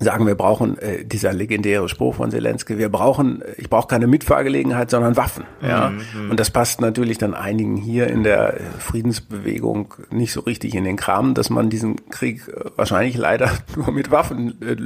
[0.00, 4.90] sagen, wir brauchen äh, dieser legendäre Spruch von Zelensky, wir brauchen, ich brauche keine Mitfahrgelegenheit,
[4.90, 5.44] sondern Waffen.
[5.60, 5.90] Ja?
[5.90, 10.84] Mhm, und das passt natürlich dann einigen hier in der Friedensbewegung nicht so richtig in
[10.84, 14.76] den Kram, dass man diesen Krieg äh, wahrscheinlich leider nur mit Waffen, äh,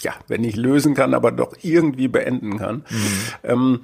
[0.00, 2.84] ja, wenn nicht lösen kann, aber doch irgendwie beenden kann.
[2.88, 3.20] Mhm.
[3.42, 3.80] Ähm,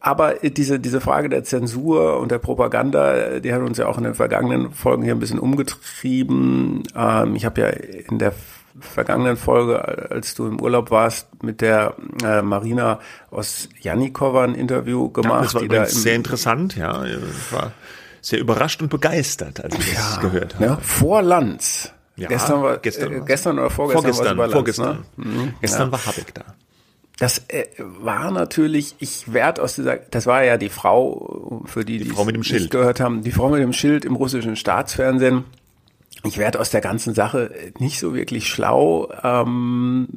[0.00, 4.04] aber diese, diese Frage der Zensur und der Propaganda, die hat uns ja auch in
[4.04, 6.82] den vergangenen Folgen hier ein bisschen umgetrieben.
[6.96, 8.32] Ähm, ich habe ja in der
[8.80, 15.10] vergangenen Folge, als du im Urlaub warst, mit der äh, Marina aus Janikova ein Interview
[15.10, 15.54] gemacht.
[15.54, 17.04] Ja, das war da sehr interessant, ja.
[17.04, 17.72] Ich war
[18.20, 20.64] sehr überrascht und begeistert, als ich ja, das gehört habe.
[20.64, 21.92] Ja, vor Lanz.
[22.16, 25.04] Ja, gestern war gestern, äh, gestern oder vorgestern, vorgestern, war vorgestern.
[25.16, 25.24] Ne?
[25.24, 25.92] Mhm, gestern ja.
[25.92, 26.44] war Habeck da.
[27.18, 31.98] Das äh, war natürlich, ich werde aus dieser, das war ja die Frau, für die,
[31.98, 34.56] die, die Frau mit dem Schild gehört haben, die Frau mit dem Schild im russischen
[34.56, 35.44] Staatsfernsehen
[36.24, 40.08] ich werde aus der ganzen Sache nicht so wirklich schlau, ähm,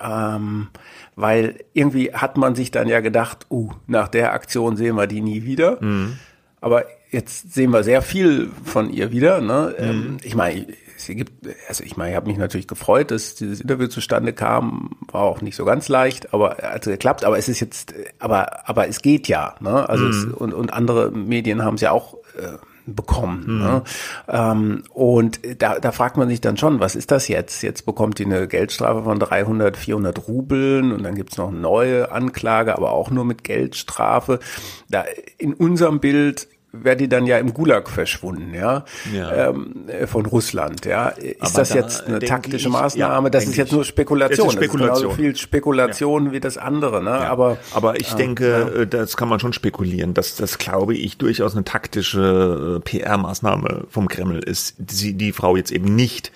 [0.00, 0.68] ähm,
[1.16, 5.20] weil irgendwie hat man sich dann ja gedacht, uh, nach der Aktion sehen wir die
[5.20, 5.82] nie wieder.
[5.82, 6.18] Mhm.
[6.60, 9.40] Aber jetzt sehen wir sehr viel von ihr wieder.
[9.40, 9.74] Ne?
[9.78, 9.84] Mhm.
[9.84, 11.32] Ähm, ich meine, sie gibt,
[11.68, 14.90] also ich meine, ich habe mich natürlich gefreut, dass dieses Interview zustande kam.
[15.10, 17.24] War auch nicht so ganz leicht, aber hat geklappt.
[17.24, 19.54] Aber es ist jetzt, aber aber es geht ja.
[19.60, 19.88] Ne?
[19.88, 20.10] Also mhm.
[20.10, 22.14] es, und und andere Medien haben es ja auch.
[22.36, 22.58] Äh,
[22.94, 23.44] bekommen.
[23.46, 23.58] Mhm.
[23.58, 23.82] Ne?
[24.28, 27.62] Ähm, und da, da fragt man sich dann schon, was ist das jetzt?
[27.62, 32.12] Jetzt bekommt die eine Geldstrafe von 300, 400 Rubeln und dann gibt's noch eine neue
[32.12, 34.40] Anklage, aber auch nur mit Geldstrafe.
[34.88, 35.04] Da
[35.38, 39.48] in unserem Bild wäre die dann ja im Gulag verschwunden, ja, ja.
[39.48, 41.08] Ähm, äh, von Russland, ja.
[41.08, 43.26] Ist Aber das da jetzt eine taktische ich, Maßnahme?
[43.26, 44.46] Ja, das ist jetzt nur Spekulation.
[44.46, 45.02] Das ist Spekulation.
[45.08, 46.32] Das ist viel Spekulation ja.
[46.32, 47.12] wie das andere, ne?
[47.12, 51.54] Aber, Aber ich äh, denke, das kann man schon spekulieren, dass das, glaube ich, durchaus
[51.54, 56.30] eine taktische äh, PR-Maßnahme vom Kreml ist, die, die Frau jetzt eben nicht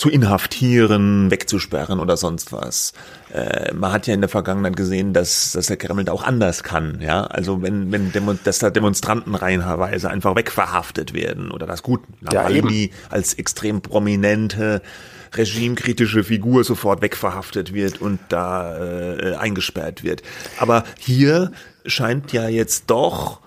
[0.00, 2.94] zu inhaftieren, wegzusperren oder sonst was.
[3.34, 6.62] Äh, man hat ja in der Vergangenheit gesehen, dass, dass der Kreml da auch anders
[6.62, 7.02] kann.
[7.02, 12.00] Ja, also wenn wenn Demo dass da Demonstranten reihenweise einfach wegverhaftet werden oder das gut
[12.22, 14.80] Nawalny ja, als extrem prominente
[15.36, 20.22] regimekritische Figur sofort wegverhaftet wird und da äh, eingesperrt wird.
[20.58, 21.52] Aber hier
[21.84, 23.40] scheint ja jetzt doch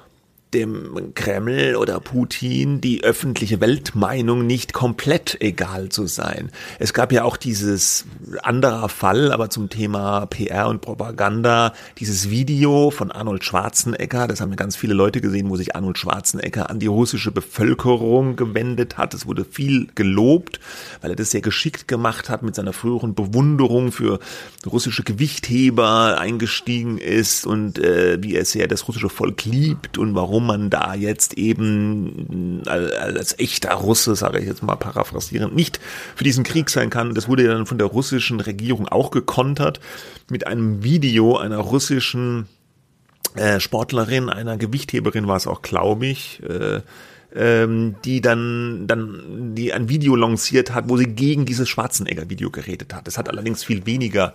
[0.54, 6.52] dem Kreml oder Putin die öffentliche Weltmeinung nicht komplett egal zu sein.
[6.80, 8.06] Es gab ja auch dieses
[8.42, 14.50] anderer Fall, aber zum Thema PR und Propaganda, dieses Video von Arnold Schwarzenegger, das haben
[14.50, 19.14] ja ganz viele Leute gesehen, wo sich Arnold Schwarzenegger an die russische Bevölkerung gewendet hat.
[19.14, 20.60] Es wurde viel gelobt,
[21.02, 24.20] weil er das sehr geschickt gemacht hat, mit seiner früheren Bewunderung für
[24.66, 30.43] russische Gewichtheber eingestiegen ist und äh, wie er sehr das russische Volk liebt und warum
[30.44, 35.80] man da jetzt eben als echter Russe, sage ich jetzt mal paraphrasierend, nicht
[36.16, 37.16] für diesen Krieg sein kann.
[37.16, 39.80] Das wurde ja dann von der russischen Regierung auch gekontert
[40.30, 42.48] mit einem Video einer russischen
[43.36, 46.82] äh, Sportlerin, einer Gewichtheberin war es auch, glaube ich, äh,
[47.36, 52.94] ähm, die dann, dann, die ein Video lanciert hat, wo sie gegen dieses Schwarzenegger-Video geredet
[52.94, 53.08] hat.
[53.08, 54.34] Das hat allerdings viel weniger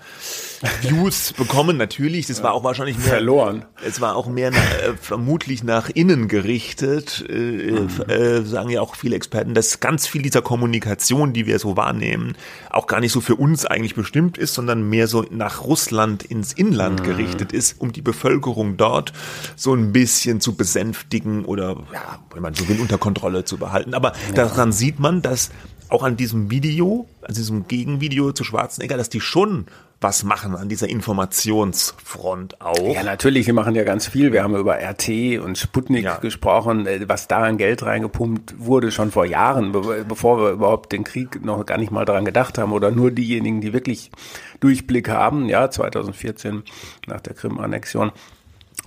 [0.83, 2.27] Views bekommen, natürlich.
[2.27, 3.65] Das war auch wahrscheinlich mehr, verloren.
[3.85, 7.25] Es war auch mehr äh, vermutlich nach innen gerichtet.
[7.29, 7.89] Äh, mhm.
[8.09, 12.37] äh, sagen ja auch viele Experten, dass ganz viel dieser Kommunikation, die wir so wahrnehmen,
[12.71, 16.53] auch gar nicht so für uns eigentlich bestimmt ist, sondern mehr so nach Russland ins
[16.53, 17.05] Inland mhm.
[17.05, 19.13] gerichtet ist, um die Bevölkerung dort
[19.55, 23.95] so ein bisschen zu besänftigen oder, ja, wenn man so will, unter Kontrolle zu behalten.
[23.95, 24.35] Aber ja.
[24.35, 25.51] daran sieht man, dass
[25.91, 29.67] auch an diesem Video, an diesem Gegenvideo zu Schwarzenegger, dass die schon
[30.01, 32.95] was machen an dieser Informationsfront auch.
[32.95, 34.33] Ja, natürlich, wir machen ja ganz viel.
[34.33, 36.19] Wir haben über RT und Sputnik ja.
[36.19, 41.03] gesprochen, äh, was da an Geld reingepumpt wurde, schon vor Jahren, bevor wir überhaupt den
[41.03, 44.13] Krieg noch gar nicht mal daran gedacht haben oder nur diejenigen, die wirklich
[44.61, 46.63] Durchblick haben, ja, 2014
[47.07, 48.13] nach der Krim-Annexion.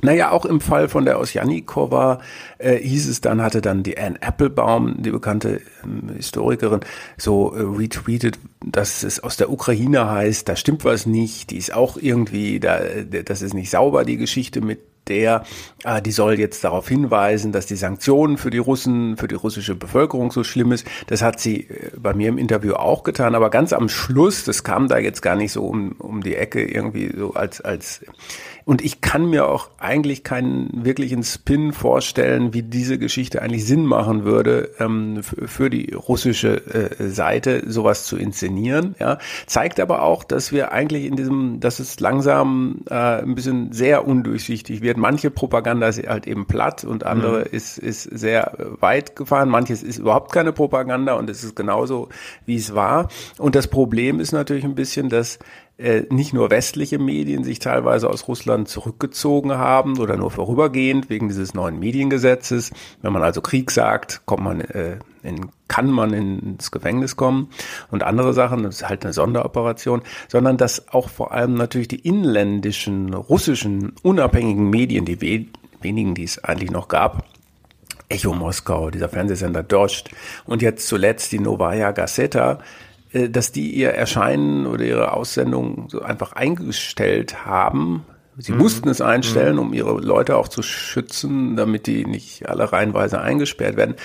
[0.04, 2.22] Naja, auch im Fall von der Osjanikova
[2.58, 6.80] äh, hieß es dann, hatte dann die Anne Applebaum, die bekannte ähm, Historikerin,
[7.18, 11.74] so äh, retweetet, dass es aus der Ukraine heißt, da stimmt was nicht, die ist
[11.74, 12.80] auch irgendwie, da,
[13.26, 15.44] das ist nicht sauber, die Geschichte mit der,
[15.84, 19.76] äh, die soll jetzt darauf hinweisen, dass die Sanktionen für die Russen, für die russische
[19.76, 20.86] Bevölkerung so schlimm ist.
[21.08, 24.64] Das hat sie äh, bei mir im Interview auch getan, aber ganz am Schluss, das
[24.64, 28.02] kam da jetzt gar nicht so um, um die Ecke irgendwie so als, als
[28.66, 33.86] und ich kann mir auch eigentlich keinen wirklichen Spin vorstellen, wie diese Geschichte eigentlich Sinn
[33.86, 38.96] machen würde, ähm, für die russische äh, Seite sowas zu inszenieren.
[39.00, 43.72] Ja, zeigt aber auch, dass wir eigentlich in diesem, dass es langsam äh, ein bisschen
[43.72, 44.98] sehr undurchsichtig wird.
[44.98, 47.48] Manche Propaganda ist halt eben platt und andere mhm.
[47.52, 49.50] ist ist sehr weit gefahren.
[49.50, 52.10] Manches ist überhaupt keine Propaganda und es ist genauso
[52.46, 53.10] wie es war.
[53.38, 55.40] Und das Problem ist natürlich ein bisschen, dass äh,
[56.10, 61.54] nicht nur westliche Medien sich teilweise aus Russland zurückgezogen haben oder nur vorübergehend wegen dieses
[61.54, 62.72] neuen Mediengesetzes.
[63.02, 67.50] Wenn man also Krieg sagt, kommt man äh, in, kann man ins Gefängnis kommen
[67.90, 72.00] und andere Sachen, das ist halt eine Sonderoperation, sondern dass auch vor allem natürlich die
[72.00, 75.46] inländischen russischen unabhängigen Medien, die we
[75.82, 77.26] wenigen, die es eigentlich noch gab,
[78.10, 80.10] Echo Moskau, dieser Fernsehsender Dost
[80.46, 82.58] und jetzt zuletzt die Novaya Gazeta, äh,
[83.14, 88.06] dass die ihr Erscheinen oder ihre Aussendung so einfach eingestellt haben.
[88.38, 88.60] Sie mhm.
[88.60, 89.62] mussten es einstellen, mhm.
[89.62, 93.96] um ihre Leute auch zu schützen, damit die nicht alle reihenweise eingesperrt werden.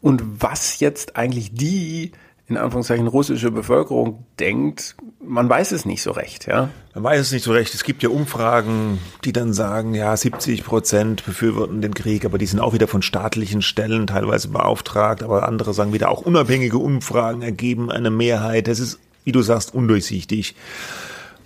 [0.00, 2.12] Und was jetzt eigentlich die
[2.52, 6.68] in Anführungszeichen russische Bevölkerung denkt, man weiß es nicht so recht, ja.
[6.94, 7.74] Man weiß es nicht so recht.
[7.74, 12.46] Es gibt ja Umfragen, die dann sagen, ja, 70 Prozent befürworten den Krieg, aber die
[12.46, 17.42] sind auch wieder von staatlichen Stellen teilweise beauftragt, aber andere sagen wieder, auch unabhängige Umfragen
[17.42, 18.68] ergeben eine Mehrheit.
[18.68, 20.54] Das ist, wie du sagst, undurchsichtig.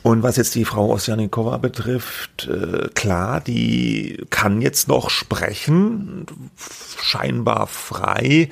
[0.02, 6.26] Und was jetzt die Frau Osjanikova betrifft, äh, klar, die kann jetzt noch sprechen,
[7.00, 8.48] scheinbar frei.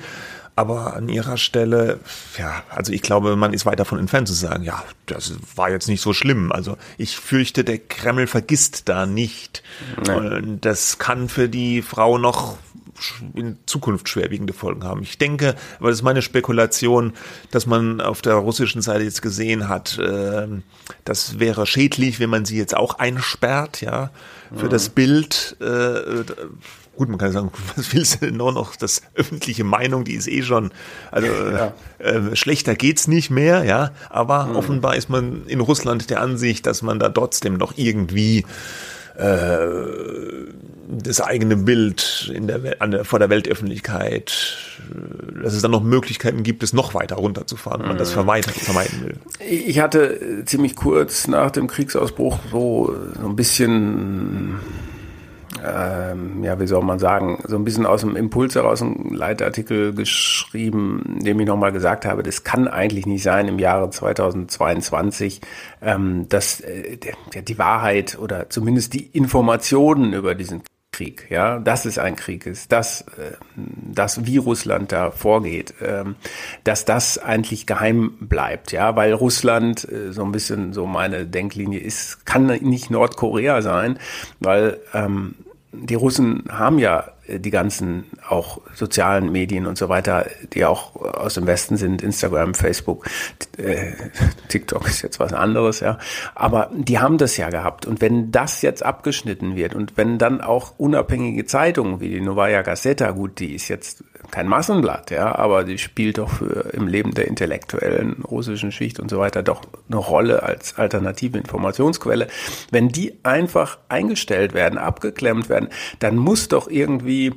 [0.57, 1.99] Aber an ihrer Stelle,
[2.37, 5.89] ja, also ich glaube, man ist weit davon entfernt zu sagen, ja, das war jetzt
[5.89, 6.53] nicht so schlimm.
[6.53, 9.63] Also ich fürchte, der Kreml vergisst da nicht.
[10.07, 12.57] Und das kann für die Frau noch
[13.33, 15.03] in Zukunft schwerwiegende Folgen haben.
[15.03, 17.13] Ich denke, aber das ist meine Spekulation,
[17.51, 20.47] dass man auf der russischen Seite jetzt gesehen hat, äh,
[21.03, 24.11] das wäre schädlich, wenn man sie jetzt auch einsperrt, ja,
[24.55, 24.69] für mhm.
[24.69, 25.57] das Bild.
[25.59, 26.23] Äh,
[26.95, 28.75] gut, man kann sagen, was willst du denn nur noch?
[28.75, 30.71] Das öffentliche Meinung, die ist eh schon,
[31.11, 31.73] also ja.
[31.99, 33.91] äh, schlechter geht's nicht mehr, ja.
[34.09, 34.55] Aber mhm.
[34.55, 38.45] offenbar ist man in Russland der Ansicht, dass man da trotzdem noch irgendwie
[39.17, 39.67] äh,
[40.87, 45.83] das eigene Bild in der, an der, vor der Weltöffentlichkeit, äh, dass es dann noch
[45.83, 48.15] Möglichkeiten gibt, es noch weiter runterzufahren, wenn man das mhm.
[48.15, 49.15] vermeiden, vermeiden will.
[49.39, 54.59] Ich hatte ziemlich kurz nach dem Kriegsausbruch so, so ein bisschen
[55.65, 59.93] ähm, ja, wie soll man sagen, so ein bisschen aus dem Impuls heraus einen Leitartikel
[59.93, 65.41] geschrieben, in dem ich nochmal gesagt habe, das kann eigentlich nicht sein im Jahre 2022,
[65.81, 66.97] ähm, dass äh,
[67.41, 70.63] die Wahrheit oder zumindest die Informationen über diesen
[70.95, 76.15] Krieg, ja, dass es ein Krieg ist, dass äh, das wie Russland da vorgeht, ähm,
[76.63, 81.79] dass das eigentlich geheim bleibt, ja, weil Russland äh, so ein bisschen so meine Denklinie
[81.81, 83.99] ist, kann nicht Nordkorea sein,
[84.39, 85.35] weil ähm,
[85.83, 91.33] die Russen haben ja die ganzen auch sozialen Medien und so weiter, die auch aus
[91.35, 93.05] dem Westen sind, Instagram, Facebook,
[93.57, 93.93] äh,
[94.47, 95.97] TikTok ist jetzt was anderes, ja.
[96.35, 97.85] Aber die haben das ja gehabt.
[97.85, 102.61] Und wenn das jetzt abgeschnitten wird und wenn dann auch unabhängige Zeitungen wie die Novaya
[102.61, 107.13] Gazeta, gut, die ist jetzt kein Massenblatt, ja, aber die spielt doch für im Leben
[107.13, 112.27] der intellektuellen russischen Schicht und so weiter doch eine Rolle als alternative Informationsquelle.
[112.71, 117.33] Wenn die einfach eingestellt werden, abgeklemmt werden, dann muss doch irgendwie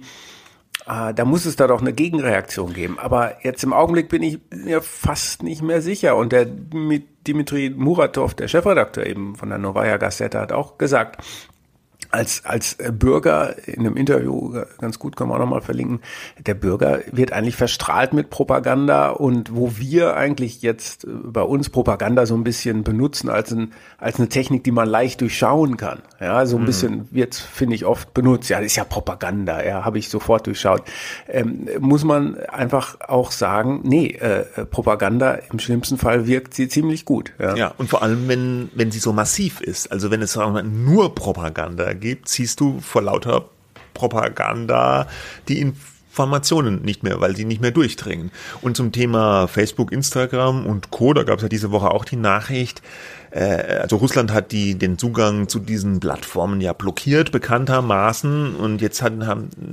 [0.89, 2.99] äh, da muss es da doch eine Gegenreaktion geben.
[2.99, 6.17] Aber jetzt im Augenblick bin ich mir fast nicht mehr sicher.
[6.17, 11.23] Und der Dimitri Muratov, der Chefredakteur eben von der Novaya Gazeta, hat auch gesagt,
[12.19, 16.01] als, als Bürger in einem Interview, ganz gut, können wir auch nochmal verlinken,
[16.45, 22.27] der Bürger wird eigentlich verstrahlt mit Propaganda und wo wir eigentlich jetzt bei uns Propaganda
[22.27, 26.01] so ein bisschen benutzen als, ein, als eine Technik, die man leicht durchschauen kann.
[26.21, 26.67] Ja, so ein mhm.
[26.67, 28.49] bisschen wird finde ich, oft benutzt.
[28.51, 30.83] Ja, das ist ja Propaganda, ja, habe ich sofort durchschaut.
[31.29, 37.05] Ähm, muss man einfach auch sagen, nee, äh, Propaganda im schlimmsten Fall wirkt sie ziemlich
[37.05, 37.33] gut.
[37.39, 41.15] Ja, ja und vor allem, wenn, wenn sie so massiv ist, also wenn es nur
[41.15, 43.49] Propaganda gibt, siehst du vor lauter
[43.95, 45.09] Propaganda
[45.49, 48.31] die Informationen nicht mehr, weil sie nicht mehr durchdringen.
[48.61, 52.17] Und zum Thema Facebook, Instagram und Co., da gab es ja diese Woche auch die
[52.17, 52.83] Nachricht,
[53.31, 59.13] also Russland hat die den Zugang zu diesen Plattformen ja blockiert bekanntermaßen und jetzt hat,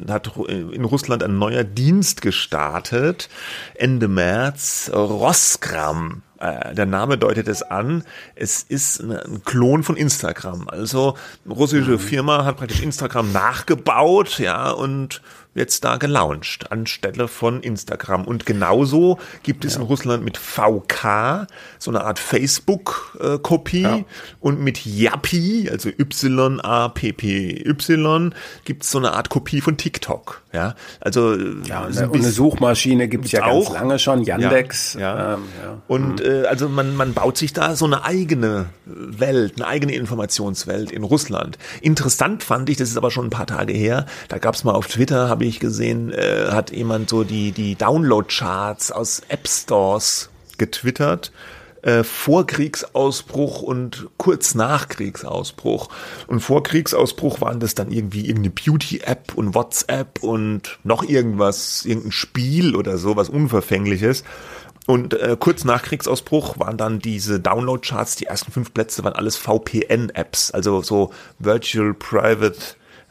[0.09, 3.29] hat in Russland ein neuer Dienst gestartet
[3.75, 8.03] Ende März Roskram äh, der Name deutet es an,
[8.35, 10.67] es ist ein Klon von Instagram.
[10.67, 11.15] Also
[11.49, 11.99] russische mhm.
[11.99, 15.21] Firma hat praktisch Instagram nachgebaut, ja, und
[15.55, 18.25] jetzt da gelauncht anstelle von Instagram.
[18.25, 19.81] Und genauso gibt es ja.
[19.81, 21.47] in Russland mit VK
[21.79, 24.03] so eine Art Facebook-Kopie ja.
[24.41, 26.65] und mit Yappi, also Y-A-P-P-Y,
[28.65, 30.41] gibt es so eine Art Kopie von TikTok.
[30.51, 33.65] Ja, also ja, eine, eine Suchmaschine gibt es ja auch.
[33.65, 34.93] ganz lange schon, Yandex.
[34.93, 35.35] Ja.
[35.35, 35.41] Ähm.
[35.87, 36.25] Und mhm.
[36.25, 41.03] äh, also man, man baut sich da so eine eigene Welt, eine eigene Informationswelt in
[41.03, 41.57] Russland.
[41.81, 44.73] Interessant fand ich, das ist aber schon ein paar Tage her, da gab es mal
[44.73, 50.29] auf Twitter, habe ich gesehen, äh, hat jemand so die, die Download-Charts aus App Stores
[50.58, 51.31] getwittert
[51.86, 55.89] äh, vor Kriegsausbruch und kurz nach Kriegsausbruch.
[56.27, 62.12] Und vor Kriegsausbruch waren das dann irgendwie irgendeine Beauty-App und WhatsApp und noch irgendwas, irgendein
[62.12, 64.23] Spiel oder so, was Unverfängliches.
[64.88, 69.36] Und äh, kurz nach Kriegsausbruch waren dann diese Download-Charts, die ersten fünf Plätze waren alles
[69.36, 72.58] VPN-Apps, also so Virtual Private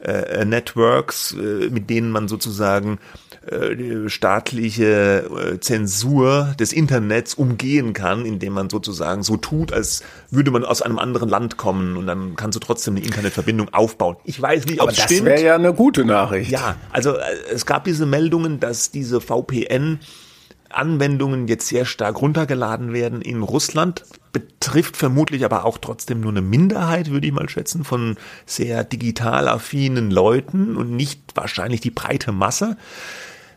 [0.05, 2.99] äh, Networks, äh, mit denen man sozusagen
[3.51, 10.51] äh, staatliche äh, Zensur des Internets umgehen kann, indem man sozusagen so tut, als würde
[10.51, 14.17] man aus einem anderen Land kommen und dann kannst du trotzdem eine Internetverbindung aufbauen.
[14.25, 15.21] Ich weiß nicht, ob es stimmt.
[15.21, 16.51] Das wäre ja eine gute Nachricht.
[16.51, 20.01] Ja, also äh, es gab diese Meldungen, dass diese VPN
[20.77, 26.43] Anwendungen jetzt sehr stark runtergeladen werden in Russland, betrifft vermutlich aber auch trotzdem nur eine
[26.43, 32.33] Minderheit, würde ich mal schätzen, von sehr digital affinen Leuten und nicht wahrscheinlich die breite
[32.33, 32.77] Masse.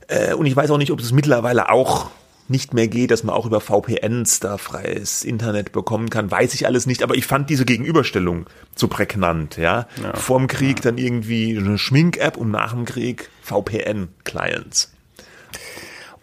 [0.08, 2.10] Äh, und ich weiß auch nicht, ob es mittlerweile auch
[2.50, 6.66] nicht mehr geht, dass man auch über VPNs da freies Internet bekommen kann, weiß ich
[6.66, 9.88] alles nicht, aber ich fand diese Gegenüberstellung so prägnant, ja.
[10.02, 10.16] ja.
[10.16, 10.84] Vorm Krieg ja.
[10.84, 14.94] dann irgendwie eine Schmink-App und nach dem Krieg VPN-Clients.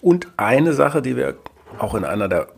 [0.05, 1.37] Und eine Sache, die wir
[1.79, 2.49] auch in einer der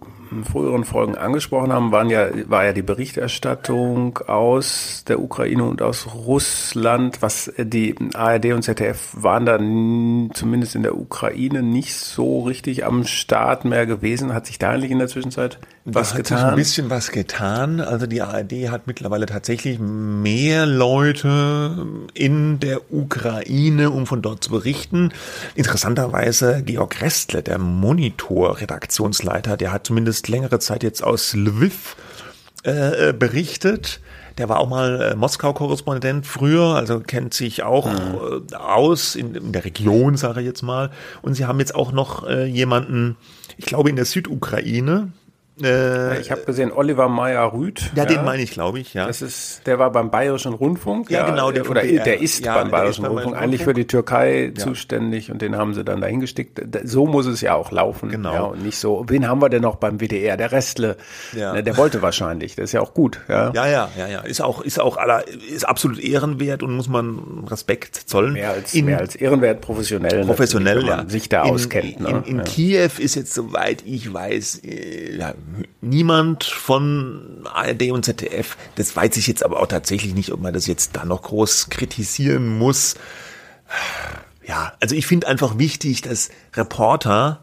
[0.50, 6.09] früheren Folgen angesprochen haben, waren ja, war ja die Berichterstattung aus der Ukraine und aus
[6.12, 9.59] Russland, was die ARD und ZDF waren da
[10.35, 14.35] zumindest in der Ukraine nicht so richtig am Start mehr gewesen.
[14.35, 15.61] Hat sich da eigentlich in der Zwischenzeit
[15.94, 16.38] was da getan?
[16.38, 17.81] Hat sich ein bisschen was getan.
[17.81, 24.51] Also die ARD hat mittlerweile tatsächlich mehr Leute in der Ukraine, um von dort zu
[24.51, 25.12] berichten.
[25.55, 31.96] Interessanterweise Georg Restle, der Monitor-Redaktionsleiter, der hat zumindest längere Zeit jetzt aus Lviv
[32.64, 34.01] äh, berichtet.
[34.38, 38.42] Der war auch mal äh, Moskau-Korrespondent früher, also kennt sich auch mhm.
[38.51, 40.90] äh, aus in, in, der Region, sage ich jetzt mal.
[41.22, 43.16] Und sie haben jetzt auch noch äh, jemanden,
[43.57, 45.12] ich glaube in der Südukraine,
[45.62, 47.90] Äh, ich habe gesehen, Oliver Meyer-Rüth.
[47.94, 49.06] Ja, ja, den meine ich, glaube ich, ja.
[49.06, 51.10] Das ist, der war beim Bayerischen Rundfunk.
[51.10, 51.50] Ja, ja genau.
[51.50, 52.04] Der oder BR.
[52.04, 55.72] der ist ja, beim Bayerischen ist Rundfunk, eigentlich für die Türkei zuständig und den haben
[55.72, 56.60] sie dann dahin gestickt.
[56.84, 58.10] So muss es ja auch laufen.
[58.10, 58.34] Genau.
[58.34, 60.36] Ja, und nicht so, wen haben wir denn noch beim WDR?
[60.36, 60.96] Der Restle.
[61.34, 61.54] Ja.
[61.54, 62.56] Ne, der wollte wahrscheinlich.
[62.56, 63.20] Das ist ja auch gut.
[63.28, 64.06] Ja, ja, ja, ja.
[64.08, 64.20] ja.
[64.20, 68.34] Ist auch, ist auch aller, ist absolut ehrenwert und muss man Respekt zollen.
[68.34, 70.24] Mehr als, in, mehr als ehrenwert professionell.
[70.26, 71.04] Professionell, ja.
[71.08, 72.00] sich da in, auskennt.
[72.00, 72.22] Ne?
[72.26, 75.16] In, in Kiew ist jetzt, soweit ich weiß, äh,
[75.80, 78.56] niemand von ARD und ZDF.
[78.74, 81.70] Das weiß ich jetzt aber auch tatsächlich nicht, ob man das jetzt da noch groß
[81.70, 82.94] kritisieren muss.
[84.46, 87.40] Ja, also ich finde einfach wichtig, dass Reporter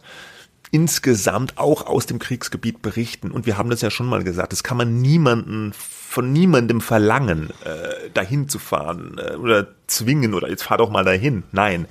[0.74, 3.30] insgesamt auch aus dem Kriegsgebiet berichten.
[3.30, 7.51] Und wir haben das ja schon mal gesagt, das kann man niemanden von niemandem verlangen,
[7.63, 11.43] äh, dahin zu fahren äh, oder zwingen oder jetzt fahr doch mal dahin.
[11.51, 11.86] Nein.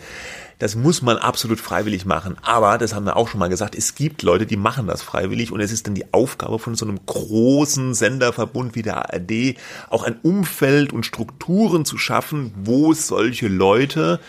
[0.59, 2.37] Das muss man absolut freiwillig machen.
[2.43, 5.51] Aber, das haben wir auch schon mal gesagt, es gibt Leute, die machen das freiwillig
[5.51, 9.57] und es ist dann die Aufgabe von so einem großen Senderverbund wie der ARD,
[9.91, 14.21] auch ein Umfeld und Strukturen zu schaffen, wo solche Leute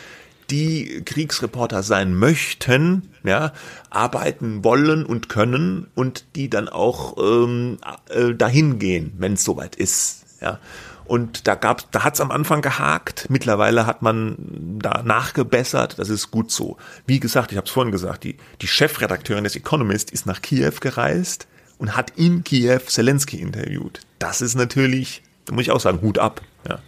[0.54, 3.54] die Kriegsreporter sein möchten, ja,
[3.90, 7.80] arbeiten wollen und können und die dann auch ähm,
[8.10, 10.60] äh, dahin gehen, wenn es soweit ist, ja.
[11.06, 13.26] Und da gab, da hat's am Anfang gehakt.
[13.30, 14.38] Mittlerweile hat man
[14.80, 16.00] da nachgebessert.
[16.00, 16.78] Das ist gut so.
[17.06, 20.72] Wie gesagt, ich habe es vorhin gesagt, die, die Chefredakteurin des Economist ist nach Kiew
[20.80, 21.46] gereist
[21.78, 24.00] und hat in Kiew Zelensky interviewt.
[24.18, 26.42] Das ist natürlich, da muss ich auch sagen, Hut ab.
[26.70, 26.80] Ja.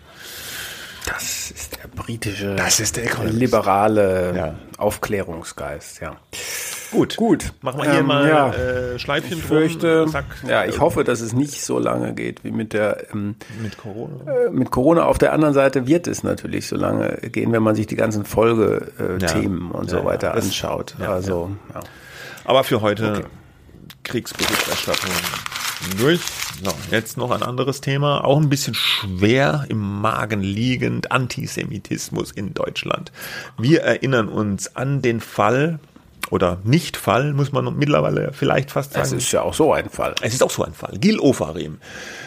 [1.06, 4.56] Das ist der britische, das ist der liberale ja.
[4.78, 6.18] Aufklärungsgeist, ja.
[6.92, 7.54] Gut, gut.
[7.62, 8.54] Machen wir hier ähm, mal ja.
[8.54, 10.26] äh, Schleifchen ich fürchte, Zack.
[10.48, 14.32] Ja, ich hoffe, dass es nicht so lange geht wie mit der ähm, mit Corona.
[14.32, 15.06] Äh, mit Corona.
[15.06, 18.24] Auf der anderen Seite wird es natürlich so lange gehen, wenn man sich die ganzen
[18.26, 20.96] Folgethemen äh, und so weiter anschaut.
[21.00, 21.82] also, ja.
[22.46, 23.26] Aber für heute okay.
[24.04, 25.12] Kriegsberichterstattung
[25.98, 26.22] durch.
[26.64, 32.54] So, jetzt noch ein anderes Thema, auch ein bisschen schwer im Magen liegend, Antisemitismus in
[32.54, 33.12] Deutschland.
[33.58, 35.80] Wir erinnern uns an den Fall,
[36.32, 39.06] oder Nicht-Fall, muss man mittlerweile vielleicht fast sagen.
[39.06, 40.16] Es ist ja auch so ein Fall.
[40.22, 40.98] Es ist auch so ein Fall.
[40.98, 41.78] Gil Ofarim.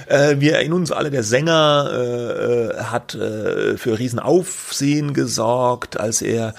[0.06, 6.22] Äh, wir erinnern uns alle, der Sänger äh, äh hat äh, für Riesenaufsehen gesorgt, als
[6.22, 6.54] er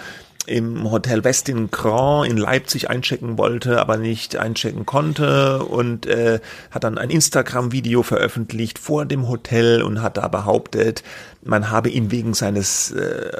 [0.49, 6.39] im Hotel Westin Grand in Leipzig einchecken wollte, aber nicht einchecken konnte und äh,
[6.71, 11.03] hat dann ein Instagram-Video veröffentlicht vor dem Hotel und hat da behauptet,
[11.41, 13.31] man habe ihn wegen seines äh,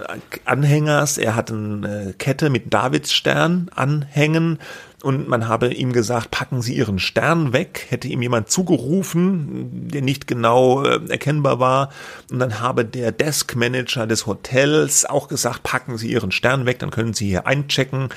[0.45, 4.60] Anhängers, er hat eine Kette mit Davidsstern anhängen
[5.02, 10.02] und man habe ihm gesagt, packen Sie Ihren Stern weg, hätte ihm jemand zugerufen, der
[10.02, 11.89] nicht genau äh, erkennbar war.
[12.30, 16.91] Und dann habe der Deskmanager des Hotels auch gesagt, packen Sie Ihren Stern weg, dann
[16.91, 18.10] können Sie hier einchecken.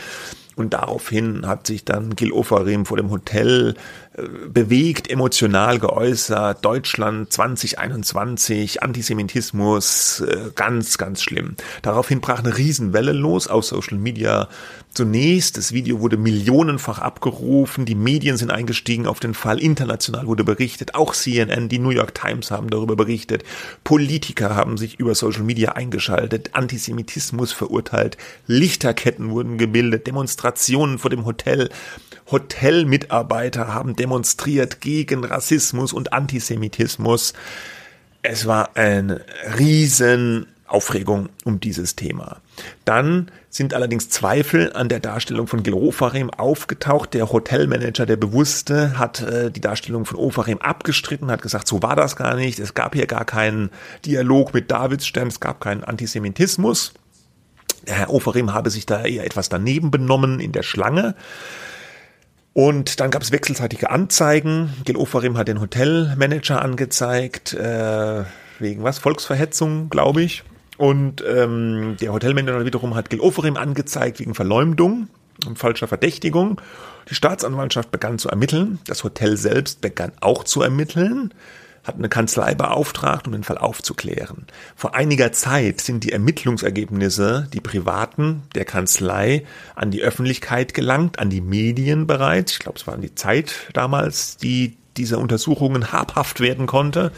[0.56, 3.74] Und daraufhin hat sich dann Gil Ofarim vor dem Hotel
[4.11, 6.64] äh, bewegt, emotional geäußert.
[6.64, 11.56] Deutschland 2021, Antisemitismus, äh, ganz, ganz schlimm.
[11.80, 14.48] Daraufhin brach eine Riesenwelle los auf Social Media.
[14.92, 20.44] Zunächst, das Video wurde millionenfach abgerufen, die Medien sind eingestiegen auf den Fall, international wurde
[20.44, 23.42] berichtet, auch CNN, die New York Times haben darüber berichtet,
[23.84, 31.24] Politiker haben sich über Social Media eingeschaltet, Antisemitismus verurteilt, Lichterketten wurden gebildet, Demonstrationen vor dem
[31.24, 31.70] Hotel,
[32.30, 37.34] Hotelmitarbeiter haben demonstriert gegen Rassismus und Antisemitismus.
[38.22, 39.24] Es war eine
[39.58, 42.38] riesen Aufregung um dieses Thema.
[42.84, 47.14] Dann sind allerdings Zweifel an der Darstellung von Gil Ofarim aufgetaucht.
[47.14, 51.94] Der Hotelmanager, der Bewusste, hat äh, die Darstellung von Ofarim abgestritten, hat gesagt, so war
[51.94, 52.58] das gar nicht.
[52.58, 53.70] Es gab hier gar keinen
[54.04, 56.92] Dialog mit Davidsstern, es gab keinen Antisemitismus.
[57.86, 61.14] Der Herr Ofarim habe sich da eher etwas daneben benommen in der Schlange.
[62.54, 64.74] Und dann gab es wechselseitige Anzeigen.
[64.84, 68.24] Gil Ofarim hat den Hotelmanager angezeigt, äh,
[68.58, 68.98] wegen was?
[68.98, 70.42] Volksverhetzung, glaube ich.
[70.76, 75.08] Und ähm, der Hotelmanager wiederum hat Gil Ofarim angezeigt wegen Verleumdung
[75.46, 76.60] und falscher Verdächtigung.
[77.08, 78.78] Die Staatsanwaltschaft begann zu ermitteln.
[78.86, 81.32] Das Hotel selbst begann auch zu ermitteln
[81.84, 84.46] hat eine Kanzlei beauftragt, um den Fall aufzuklären.
[84.76, 91.30] Vor einiger Zeit sind die Ermittlungsergebnisse, die privaten der Kanzlei, an die Öffentlichkeit gelangt, an
[91.30, 92.52] die Medien bereits.
[92.52, 97.12] Ich glaube, es war die Zeit damals, die diese Untersuchungen habhaft werden konnte.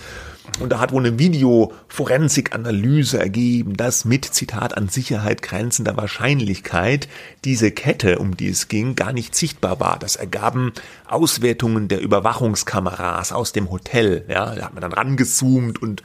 [0.60, 7.08] Und da hat wohl eine Videoforensik-Analyse ergeben, dass mit, Zitat, an Sicherheit grenzender Wahrscheinlichkeit
[7.44, 9.98] diese Kette, um die es ging, gar nicht sichtbar war.
[9.98, 10.74] Das ergaben
[11.08, 14.26] Auswertungen der Überwachungskameras aus dem Hotel.
[14.28, 16.02] Ja, da hat man dann rangezoomt und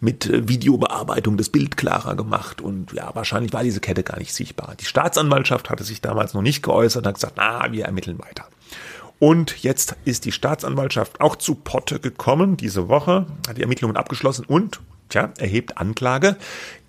[0.00, 2.62] mit äh, Videobearbeitung das Bild klarer gemacht.
[2.62, 4.74] Und ja, wahrscheinlich war diese Kette gar nicht sichtbar.
[4.80, 8.46] Die Staatsanwaltschaft hatte sich damals noch nicht geäußert und hat gesagt, na, wir ermitteln weiter.
[9.22, 14.44] Und jetzt ist die Staatsanwaltschaft auch zu Potte gekommen, diese Woche, hat die Ermittlungen abgeschlossen
[14.44, 16.34] und, tja, erhebt Anklage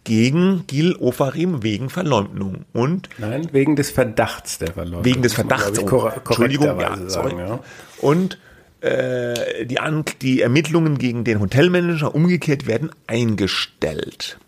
[0.04, 5.06] gegen Gil Ofarim wegen Verleumdung und Nein, wegen des Verdachts der Verleumdung.
[5.06, 5.80] Wegen des Verdachts.
[5.80, 7.60] Man, ich, Entschuldigung, ja, sagen, ja.
[8.00, 8.40] Und
[8.82, 14.40] äh, die, An die Ermittlungen gegen den Hotelmanager umgekehrt werden eingestellt.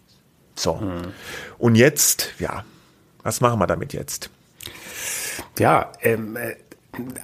[0.56, 0.82] So.
[0.82, 0.90] Hm.
[1.60, 2.66] Und jetzt, ja,
[3.22, 4.32] was machen wir damit jetzt?
[5.60, 6.56] Ja, ähm, äh,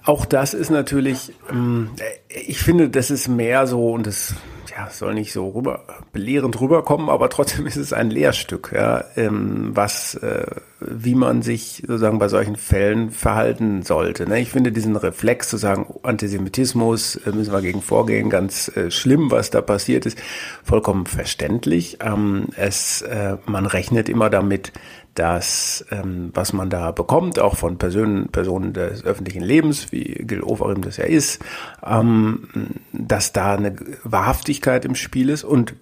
[0.04, 1.90] auch das ist natürlich, ähm,
[2.28, 4.34] ich finde, das ist mehr so und das
[4.76, 9.70] ja, soll nicht so rüber, belehrend rüberkommen, aber trotzdem ist es ein Lehrstück, ja, ähm,
[9.74, 10.46] was, äh,
[10.80, 14.28] wie man sich sozusagen bei solchen Fällen verhalten sollte.
[14.28, 14.40] Ne?
[14.40, 19.30] Ich finde diesen Reflex zu sagen, Antisemitismus, äh, müssen wir gegen vorgehen, ganz äh, schlimm,
[19.30, 20.18] was da passiert ist,
[20.64, 21.98] vollkommen verständlich.
[22.00, 23.04] Ähm, es,
[23.46, 24.72] man rechnet immer damit,
[25.14, 30.42] dass ähm, was man da bekommt, auch von Personen, Personen des öffentlichen Lebens, wie Gil
[30.42, 31.40] Ofarim das ja ist,
[31.84, 32.48] ähm,
[32.92, 35.74] dass da eine Wahrhaftigkeit im Spiel ist und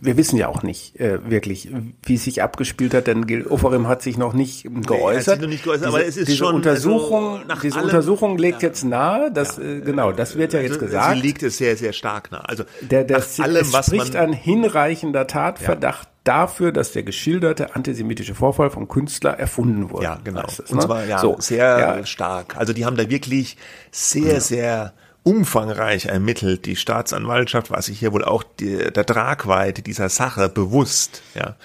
[0.00, 1.70] wir wissen ja auch nicht äh, wirklich,
[2.02, 5.38] wie es sich abgespielt hat, denn Gil Ofarim hat sich noch nicht geäußert.
[5.38, 8.38] Nee, noch nicht geäußert diese, aber es ist diese schon Untersuchung, also diese allem, Untersuchung
[8.38, 11.16] legt ja, jetzt nahe, dass ja, äh, genau, das wird ja jetzt also, gesagt.
[11.16, 12.46] Sie liegt es sehr sehr stark nahe.
[12.48, 17.74] Also der, der nach allem, was spricht man, ein hinreichender Tatverdacht dafür, dass der geschilderte
[17.74, 20.04] antisemitische Vorfall vom Künstler erfunden wurde.
[20.04, 20.44] Ja, genau.
[20.46, 20.84] Es, Und ne?
[20.84, 22.06] zwar ja, so, sehr ja.
[22.06, 22.56] stark.
[22.56, 23.56] Also die haben da wirklich
[23.90, 24.40] sehr, ja.
[24.40, 26.66] sehr umfangreich ermittelt.
[26.66, 31.22] Die Staatsanwaltschaft war sich hier wohl auch die, der Tragweite dieser Sache bewusst.
[31.34, 31.56] Ja.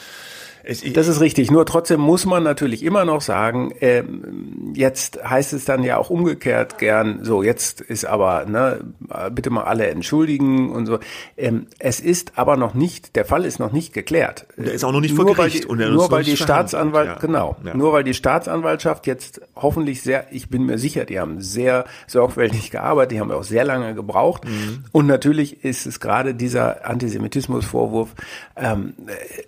[0.93, 1.51] Das ist richtig.
[1.51, 4.03] Nur trotzdem muss man natürlich immer noch sagen, äh,
[4.73, 8.79] jetzt heißt es dann ja auch umgekehrt gern, so jetzt ist aber, ne,
[9.31, 10.99] bitte mal alle entschuldigen und so.
[11.37, 14.45] Ähm, es ist aber noch nicht, der Fall ist noch nicht geklärt.
[14.57, 15.67] Der ist auch noch nicht vor nur Gericht.
[15.69, 17.15] Weil die, nur weil die Staatsanwalt, ja.
[17.15, 17.75] genau, ja.
[17.75, 22.71] nur weil die Staatsanwaltschaft jetzt hoffentlich sehr, ich bin mir sicher, die haben sehr sorgfältig
[22.71, 24.45] gearbeitet, die haben auch sehr lange gebraucht.
[24.45, 24.85] Mhm.
[24.91, 28.09] Und natürlich ist es gerade dieser Antisemitismusvorwurf,
[28.55, 28.93] ähm,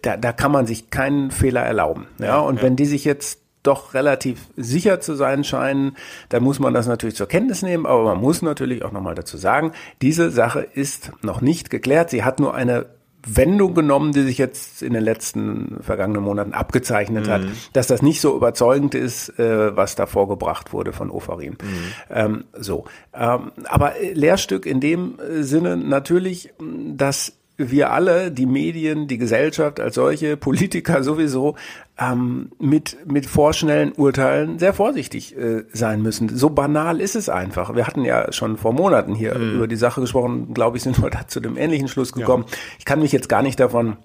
[0.02, 2.08] da, da kann man sich kein keinen Fehler erlauben.
[2.20, 5.96] Ja, und wenn die sich jetzt doch relativ sicher zu sein scheinen,
[6.30, 9.38] dann muss man das natürlich zur Kenntnis nehmen, aber man muss natürlich auch nochmal dazu
[9.38, 12.10] sagen, diese Sache ist noch nicht geklärt.
[12.10, 12.88] Sie hat nur eine
[13.26, 17.32] Wendung genommen, die sich jetzt in den letzten vergangenen Monaten abgezeichnet mhm.
[17.32, 17.42] hat,
[17.72, 21.54] dass das nicht so überzeugend ist, äh, was da vorgebracht wurde von Ofarim.
[21.54, 21.68] Mhm.
[22.10, 22.84] Ähm, so,
[23.14, 29.96] ähm, aber Lehrstück in dem Sinne natürlich, dass wir alle, die Medien, die Gesellschaft als
[29.96, 31.56] solche, Politiker sowieso,
[32.00, 36.36] ähm, mit, mit vorschnellen Urteilen sehr vorsichtig äh, sein müssen.
[36.36, 37.76] So banal ist es einfach.
[37.76, 39.56] Wir hatten ja schon vor Monaten hier mhm.
[39.56, 42.46] über die Sache gesprochen, glaube ich, sind wir da zu dem ähnlichen Schluss gekommen.
[42.48, 42.58] Ja.
[42.80, 43.98] Ich kann mich jetzt gar nicht davon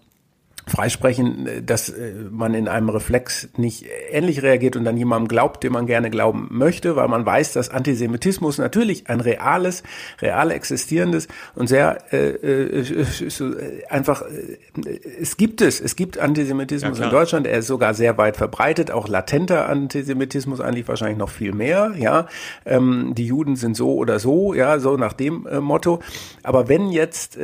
[0.69, 5.65] freisprechen, äh, dass äh, man in einem Reflex nicht ähnlich reagiert und dann jemandem glaubt,
[5.65, 9.83] dem man gerne glauben möchte, weil man weiß, dass Antisemitismus natürlich ein reales,
[10.21, 16.99] real existierendes und sehr äh, äh, äh einfach, äh, es gibt es, es gibt Antisemitismus
[16.99, 21.31] ja, in Deutschland, er ist sogar sehr weit verbreitet, auch latenter Antisemitismus eigentlich wahrscheinlich noch
[21.31, 22.27] viel mehr, ja,
[22.67, 26.01] ähm, die Juden sind so oder so, ja, so nach dem Motto,
[26.43, 27.39] aber wenn jetzt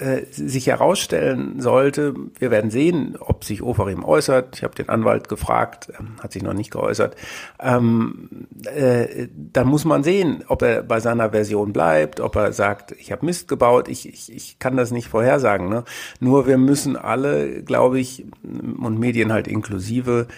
[0.00, 4.56] äh, äh, sich herausstellen sollte, wir werden sehen, ob sich Ofarim äußert.
[4.56, 7.16] Ich habe den Anwalt gefragt, ähm, hat sich noch nicht geäußert.
[7.60, 12.92] Ähm, äh, dann muss man sehen, ob er bei seiner Version bleibt, ob er sagt,
[12.92, 13.88] ich habe Mist gebaut.
[13.88, 15.68] Ich, ich, ich kann das nicht vorhersagen.
[15.68, 15.84] Ne?
[16.18, 20.28] Nur wir müssen alle, glaube ich, und Medien halt inklusive,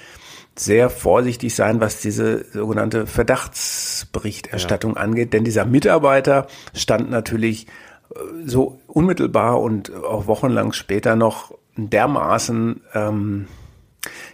[0.56, 5.00] sehr vorsichtig sein, was diese sogenannte Verdachtsberichterstattung ja.
[5.00, 5.32] angeht.
[5.32, 7.66] Denn dieser Mitarbeiter stand natürlich
[8.44, 13.46] so unmittelbar und auch wochenlang später noch dermaßen ähm,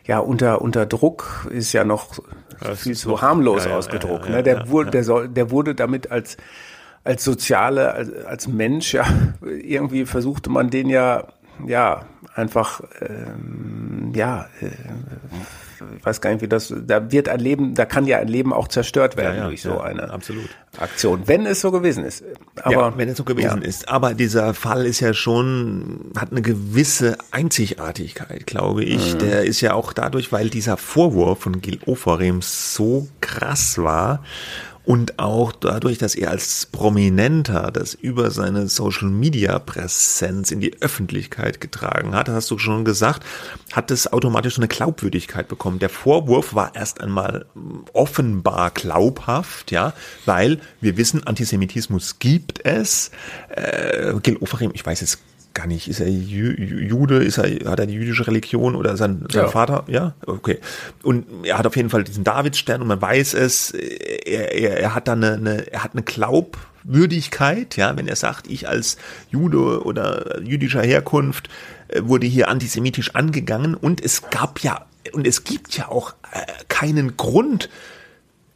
[0.05, 2.18] ja unter unter Druck ist ja noch
[2.61, 4.26] das viel zu harmlos ja, ausgedruckt.
[4.26, 4.43] Ja, ja, ne?
[4.43, 6.37] Der wurde der soll der wurde damit als
[7.05, 9.05] als soziale als, als Mensch ja
[9.43, 11.29] irgendwie versuchte man den ja
[11.66, 12.03] ja
[12.35, 14.70] einfach ähm, ja äh,
[15.97, 18.53] ich weiß gar nicht, wie das, da wird ein Leben, da kann ja ein Leben
[18.53, 20.49] auch zerstört werden ja, ja, durch so ja, eine absolut.
[20.79, 22.22] Aktion, wenn es so gewesen ist.
[22.62, 23.89] Aber ja, wenn es so gewesen ist.
[23.89, 29.14] Aber dieser Fall ist ja schon, hat eine gewisse Einzigartigkeit, glaube ich.
[29.14, 29.18] Mhm.
[29.18, 34.22] Der ist ja auch dadurch, weil dieser Vorwurf von Gil Oferim so krass war
[34.89, 40.80] und auch dadurch, dass er als Prominenter das über seine Social Media Präsenz in die
[40.80, 43.22] Öffentlichkeit getragen hat, hast du schon gesagt,
[43.72, 45.78] hat es automatisch so eine Glaubwürdigkeit bekommen.
[45.78, 47.45] Der Vorwurf war erst einmal
[47.93, 49.93] offenbar glaubhaft, ja,
[50.24, 53.11] weil wir wissen, Antisemitismus gibt es.
[53.51, 55.18] Äh, Gil Ofarim, ich weiß jetzt
[55.59, 59.47] gar nicht, ist er Jude, ist er, hat er die jüdische Religion oder sein, sein
[59.47, 59.49] ja.
[59.49, 59.85] Vater?
[59.89, 60.61] Ja, okay.
[61.03, 64.95] Und er hat auf jeden Fall diesen Davidstern und man weiß es, er, er, er
[64.95, 68.99] hat da eine, eine, er hat eine Glaubwürdigkeit, ja, wenn er sagt, ich als
[69.31, 71.49] Jude oder jüdischer Herkunft
[71.89, 76.47] äh, wurde hier antisemitisch angegangen und es gab ja, und es gibt ja auch äh,
[76.69, 77.69] keinen Grund,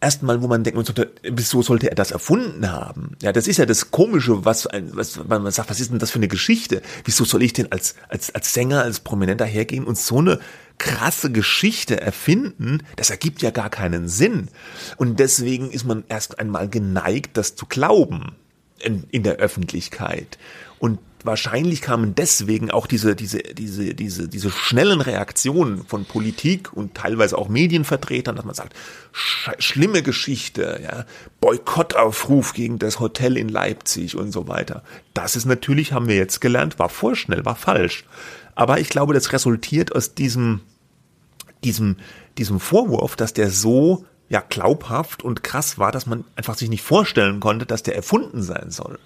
[0.03, 3.17] erstmal, wo man denkt, wieso sollte er das erfunden haben?
[3.23, 6.19] Ja, das ist ja das Komische, was, was man sagt, was ist denn das für
[6.19, 6.83] eine Geschichte?
[7.05, 10.41] Wieso soll ich denn als, als, als Sänger, als Prominenter hergehen und so eine
[10.79, 12.83] krasse Geschichte erfinden?
[12.97, 14.49] Das ergibt ja gar keinen Sinn.
[14.97, 18.35] Und deswegen ist man erst einmal geneigt, das zu glauben
[18.81, 20.39] in, in der Öffentlichkeit.
[20.81, 26.95] Und wahrscheinlich kamen deswegen auch diese, diese, diese, diese, diese schnellen Reaktionen von Politik und
[26.95, 28.75] teilweise auch Medienvertretern, dass man sagt,
[29.13, 31.05] sch schlimme Geschichte, ja,
[31.41, 34.83] Boykottaufruf gegen das Hotel in Leipzig und so weiter.
[35.15, 38.05] Das ist natürlich, haben wir jetzt gelernt, war vorschnell, war falsch.
[38.55, 40.61] Aber ich glaube, das resultiert aus diesem,
[41.65, 41.97] diesem,
[42.39, 46.83] diesem Vorwurf, dass der so ja glaubhaft und krass war, dass man einfach sich nicht
[46.83, 48.99] vorstellen konnte, dass der erfunden sein soll.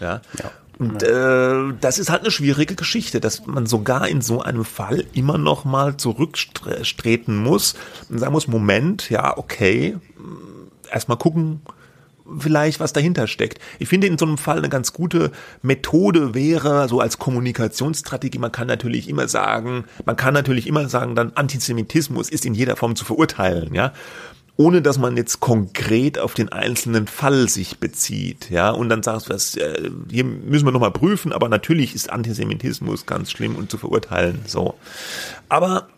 [0.00, 0.20] Ja.
[0.38, 0.50] ja.
[0.78, 5.04] Und äh, das ist halt eine schwierige Geschichte, dass man sogar in so einem Fall
[5.14, 7.74] immer noch mal zurückstreten muss
[8.10, 9.96] und sagen muss, Moment, ja, okay,
[10.92, 11.62] erstmal gucken,
[12.38, 13.58] vielleicht was dahinter steckt.
[13.78, 15.30] Ich finde in so einem Fall eine ganz gute
[15.62, 21.14] Methode wäre, so als Kommunikationsstrategie, man kann natürlich immer sagen, man kann natürlich immer sagen,
[21.14, 23.92] dann Antisemitismus ist in jeder Form zu verurteilen, ja
[24.56, 29.28] ohne dass man jetzt konkret auf den einzelnen Fall sich bezieht, ja, und dann sagst
[29.28, 33.70] du, was, äh, hier müssen wir nochmal prüfen, aber natürlich ist Antisemitismus ganz schlimm und
[33.70, 34.74] zu verurteilen, so.
[35.48, 35.88] Aber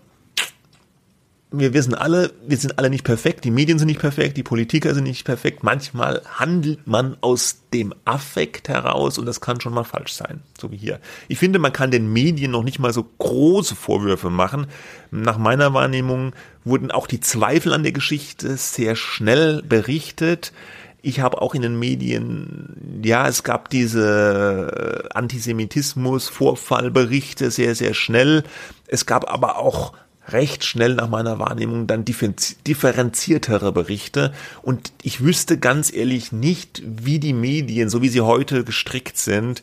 [1.50, 4.94] wir wissen alle, wir sind alle nicht perfekt, die Medien sind nicht perfekt, die Politiker
[4.94, 5.62] sind nicht perfekt.
[5.62, 10.70] Manchmal handelt man aus dem Affekt heraus und das kann schon mal falsch sein, so
[10.70, 11.00] wie hier.
[11.26, 14.66] Ich finde, man kann den Medien noch nicht mal so große Vorwürfe machen.
[15.10, 16.34] Nach meiner Wahrnehmung
[16.68, 20.52] wurden auch die Zweifel an der Geschichte sehr schnell berichtet.
[21.00, 28.42] Ich habe auch in den Medien, ja, es gab diese Antisemitismus-Vorfallberichte sehr, sehr schnell.
[28.86, 29.94] Es gab aber auch
[30.28, 37.18] recht schnell nach meiner Wahrnehmung dann differenziertere Berichte und ich wüsste ganz ehrlich nicht, wie
[37.18, 39.62] die Medien, so wie sie heute gestrickt sind,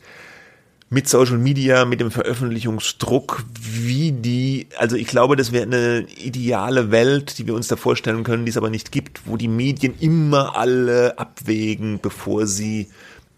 [0.89, 6.91] mit Social Media, mit dem Veröffentlichungsdruck, wie die, also ich glaube, das wäre eine ideale
[6.91, 9.95] Welt, die wir uns da vorstellen können, die es aber nicht gibt, wo die Medien
[9.99, 12.87] immer alle abwägen, bevor sie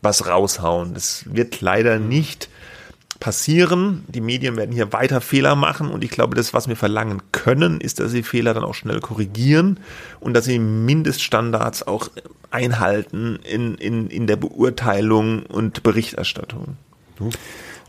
[0.02, 0.94] was raushauen.
[0.94, 2.50] Das wird leider nicht
[3.20, 4.04] passieren.
[4.08, 7.82] Die Medien werden hier weiter Fehler machen und ich glaube, das, was wir verlangen können,
[7.82, 9.80] ist, dass sie Fehler dann auch schnell korrigieren
[10.20, 12.10] und dass sie Mindeststandards auch
[12.52, 16.78] einhalten in, in, in der Beurteilung und Berichterstattung.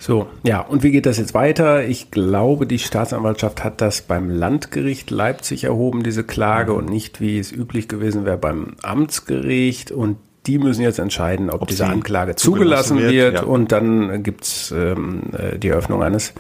[0.01, 1.85] So, ja, und wie geht das jetzt weiter?
[1.85, 7.39] Ich glaube, die Staatsanwaltschaft hat das beim Landgericht Leipzig erhoben, diese Klage, und nicht, wie
[7.39, 9.91] es üblich gewesen wäre, beim Amtsgericht.
[9.91, 13.43] Und die müssen jetzt entscheiden, ob, ob diese Anklage zugelassen, wird, wird ja.
[13.43, 16.33] und dann gibt's ähm, äh, die Eröffnung eines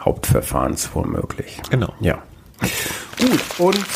[0.00, 1.60] Hauptverfahrens womöglich.
[1.70, 1.92] Genau.
[2.00, 2.22] Ja.
[3.18, 3.86] Gut, und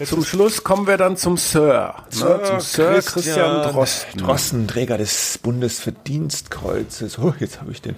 [0.00, 1.94] Jetzt zum Schluss kommen wir dann zum Sir.
[2.10, 4.20] Sir, zum Sir Christian, Christian Drosten.
[4.20, 7.20] Drosten, Träger des Bundesverdienstkreuzes.
[7.20, 7.94] Oh, jetzt habe ich den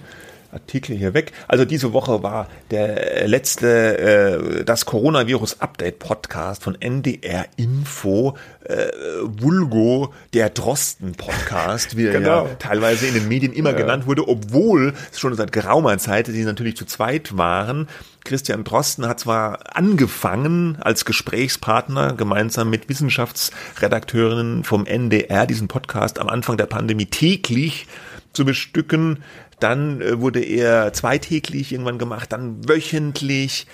[0.51, 1.31] Artikel hier weg.
[1.47, 8.87] Also diese Woche war der letzte äh, das Coronavirus Update Podcast von NDR Info äh,
[9.23, 12.45] Vulgo der Drosten Podcast, wie er genau.
[12.45, 13.77] ja teilweise in den Medien immer ja.
[13.77, 17.87] genannt wurde, obwohl es schon seit geraumer Zeit die natürlich zu zweit waren.
[18.27, 26.27] Christian Drosten hat zwar angefangen als Gesprächspartner gemeinsam mit Wissenschaftsredakteurinnen vom NDR diesen Podcast am
[26.27, 27.87] Anfang der Pandemie täglich
[28.33, 29.23] zu bestücken.
[29.61, 33.65] Dann äh, wurde er zweitäglich irgendwann gemacht, dann wöchentlich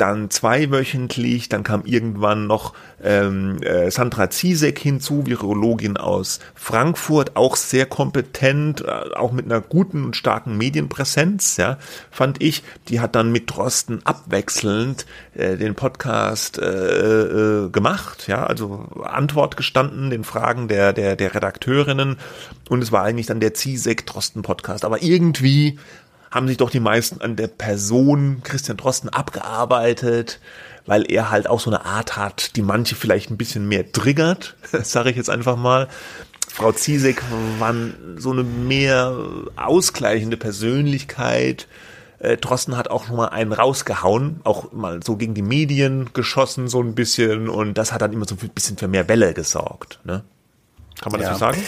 [0.00, 2.72] dann zweiwöchentlich, dann kam irgendwann noch
[3.02, 9.60] ähm, äh, Sandra Ziesek hinzu, Virologin aus Frankfurt, auch sehr kompetent, äh, auch mit einer
[9.60, 11.78] guten und starken Medienpräsenz, ja,
[12.10, 12.62] fand ich.
[12.88, 19.56] Die hat dann mit Drosten abwechselnd äh, den Podcast äh, äh, gemacht, ja, also Antwort
[19.56, 22.16] gestanden den Fragen der der der Redakteurinnen
[22.68, 25.78] und es war eigentlich dann der Ziesek Drosten Podcast, aber irgendwie
[26.30, 30.40] haben sich doch die meisten an der Person Christian Drosten abgearbeitet,
[30.86, 34.56] weil er halt auch so eine Art hat, die manche vielleicht ein bisschen mehr triggert,
[34.82, 35.88] sage ich jetzt einfach mal.
[36.52, 37.22] Frau Ziesek
[37.58, 37.74] war
[38.16, 39.16] so eine mehr
[39.56, 41.68] ausgleichende Persönlichkeit.
[42.18, 46.68] Äh, Drosten hat auch schon mal einen rausgehauen, auch mal so gegen die Medien geschossen,
[46.68, 47.48] so ein bisschen.
[47.48, 50.00] Und das hat dann immer so ein bisschen für mehr Welle gesorgt.
[50.04, 50.24] Ne?
[51.00, 51.28] Kann man ja.
[51.28, 51.62] das so sagen?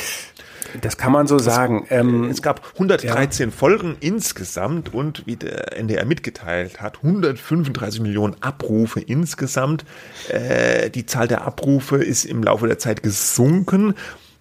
[0.81, 1.87] Das kann man so sagen.
[1.91, 3.57] Ähm, es gab 113 ja.
[3.57, 9.85] Folgen insgesamt und wie der NDR mitgeteilt hat, 135 Millionen Abrufe insgesamt.
[10.29, 13.95] Äh, die Zahl der Abrufe ist im Laufe der Zeit gesunken.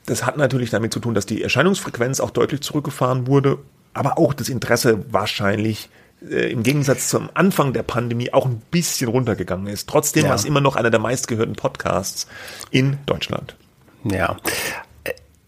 [0.05, 3.59] Das hat natürlich damit zu tun, dass die Erscheinungsfrequenz auch deutlich zurückgefahren wurde,
[3.93, 5.89] aber auch das Interesse wahrscheinlich
[6.29, 9.89] äh, im Gegensatz zum Anfang der Pandemie auch ein bisschen runtergegangen ist.
[9.89, 10.29] Trotzdem ja.
[10.29, 12.27] war es immer noch einer der meistgehörten Podcasts
[12.69, 13.55] in Deutschland.
[14.03, 14.37] Ja.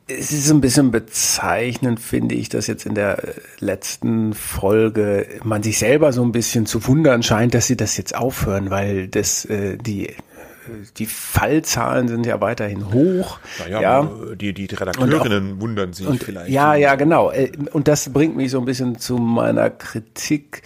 [0.08, 5.80] Es ist ein bisschen bezeichnend, finde ich, dass jetzt in der letzten Folge man sich
[5.80, 9.78] selber so ein bisschen zu wundern scheint, dass sie das jetzt aufhören, weil das äh,
[9.78, 10.14] die
[10.98, 13.40] die Fallzahlen sind ja weiterhin hoch.
[13.60, 14.12] Naja, ja.
[14.36, 16.50] Die, die Redakteurinnen auch, wundern sich und, vielleicht.
[16.50, 17.32] Ja, ja, genau.
[17.32, 20.64] Äh, und das bringt mich so ein bisschen zu meiner Kritik.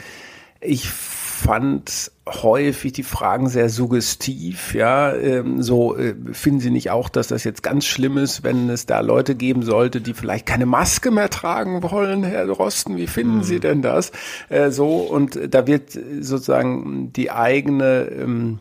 [0.62, 0.90] Ich
[1.38, 7.28] fand häufig die Fragen sehr suggestiv, ja, ähm, so äh, finden Sie nicht auch, dass
[7.28, 11.12] das jetzt ganz schlimm ist, wenn es da Leute geben sollte, die vielleicht keine Maske
[11.12, 13.44] mehr tragen wollen, Herr Drosten, wie finden mhm.
[13.44, 14.12] Sie denn das?
[14.50, 18.60] Äh, so und da wird sozusagen die eigene ähm,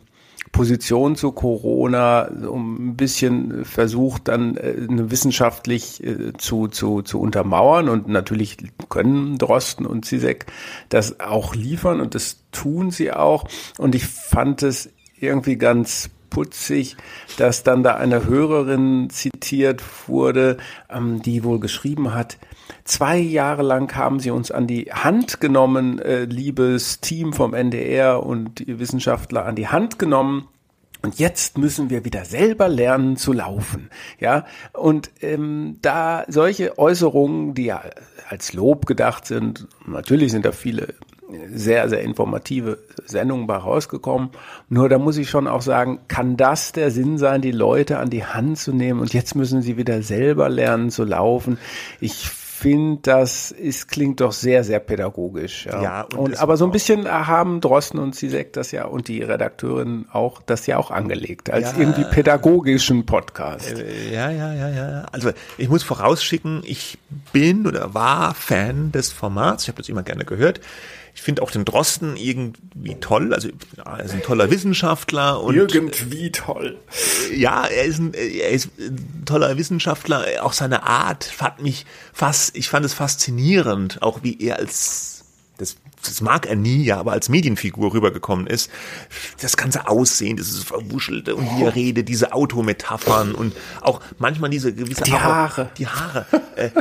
[0.51, 7.89] Position zu Corona um ein bisschen versucht, dann äh, wissenschaftlich äh, zu, zu, zu untermauern.
[7.89, 8.57] Und natürlich
[8.89, 10.45] können Drosten und Zizek
[10.89, 13.47] das auch liefern und das tun sie auch.
[13.77, 14.89] Und ich fand es
[15.19, 16.97] irgendwie ganz putzig,
[17.37, 20.57] dass dann da eine Hörerin zitiert wurde,
[20.89, 22.37] ähm, die wohl geschrieben hat,
[22.83, 28.23] Zwei Jahre lang haben sie uns an die Hand genommen, äh, liebes Team vom NDR
[28.23, 30.47] und Wissenschaftler an die Hand genommen.
[31.03, 33.89] Und jetzt müssen wir wieder selber lernen zu laufen,
[34.19, 34.45] ja.
[34.73, 37.83] Und ähm, da solche Äußerungen, die ja
[38.27, 40.95] als Lob gedacht sind, natürlich sind da viele
[41.49, 44.29] sehr, sehr informative Sendungen bei rausgekommen.
[44.69, 48.09] Nur da muss ich schon auch sagen, kann das der Sinn sein, die Leute an
[48.09, 51.57] die Hand zu nehmen und jetzt müssen sie wieder selber lernen zu laufen?
[51.99, 55.67] Ich finde, das ist, klingt doch sehr, sehr pädagogisch.
[55.67, 59.07] Ja, ja und, und aber so ein bisschen haben Drosten und Zizek das ja und
[59.07, 63.73] die Redakteurin auch das ja auch angelegt als ja, irgendwie pädagogischen Podcast.
[63.73, 65.05] Äh, ja, ja, ja, ja.
[65.11, 66.97] Also ich muss vorausschicken, ich
[67.31, 69.63] bin oder war Fan des Formats.
[69.63, 70.59] Ich habe das immer gerne gehört.
[71.17, 73.33] Ich finde auch den Drosten irgendwie toll.
[73.33, 73.49] Also
[73.83, 76.77] er ist ein toller Wissenschaftler und irgendwie toll.
[77.35, 80.25] Ja, er ist ein, er ist ein toller Wissenschaftler.
[80.41, 85.25] Auch seine Art fand mich fast, ich fand es faszinierend, auch wie er als
[85.57, 88.69] das, das mag er nie, ja, aber als Medienfigur rübergekommen ist,
[89.41, 94.71] das ganze Aussehen, dieses Verwuschelte und wie er redet, diese Autometaphern und auch manchmal diese
[94.71, 96.71] gewisse die Haare, die Haare, äh, äh,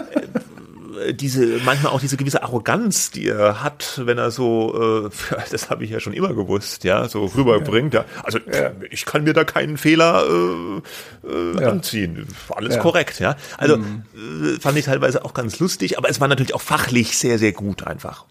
[1.13, 5.85] diese, manchmal auch diese gewisse Arroganz, die er hat, wenn er so, äh, das habe
[5.85, 8.05] ich ja schon immer gewusst, ja, so rüberbringt, ja.
[8.23, 8.73] Also ja.
[8.91, 11.71] ich kann mir da keinen Fehler äh, äh, ja.
[11.71, 12.27] anziehen.
[12.49, 12.83] Alles ja.
[12.83, 13.37] korrekt, ja.
[13.59, 14.05] Also mhm.
[14.15, 17.53] äh, fand ich teilweise auch ganz lustig, aber es war natürlich auch fachlich sehr, sehr
[17.53, 18.25] gut einfach.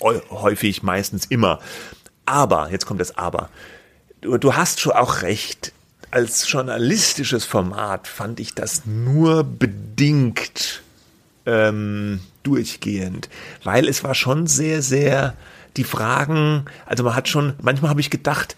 [0.00, 1.60] Häufig, meistens immer.
[2.26, 3.48] Aber, jetzt kommt das Aber.
[4.20, 5.72] Du, du hast schon auch recht.
[6.10, 10.82] Als journalistisches Format fand ich das nur bedingt
[11.46, 13.28] ähm, durchgehend,
[13.64, 15.34] weil es war schon sehr, sehr
[15.76, 18.56] die Fragen, also man hat schon, manchmal habe ich gedacht,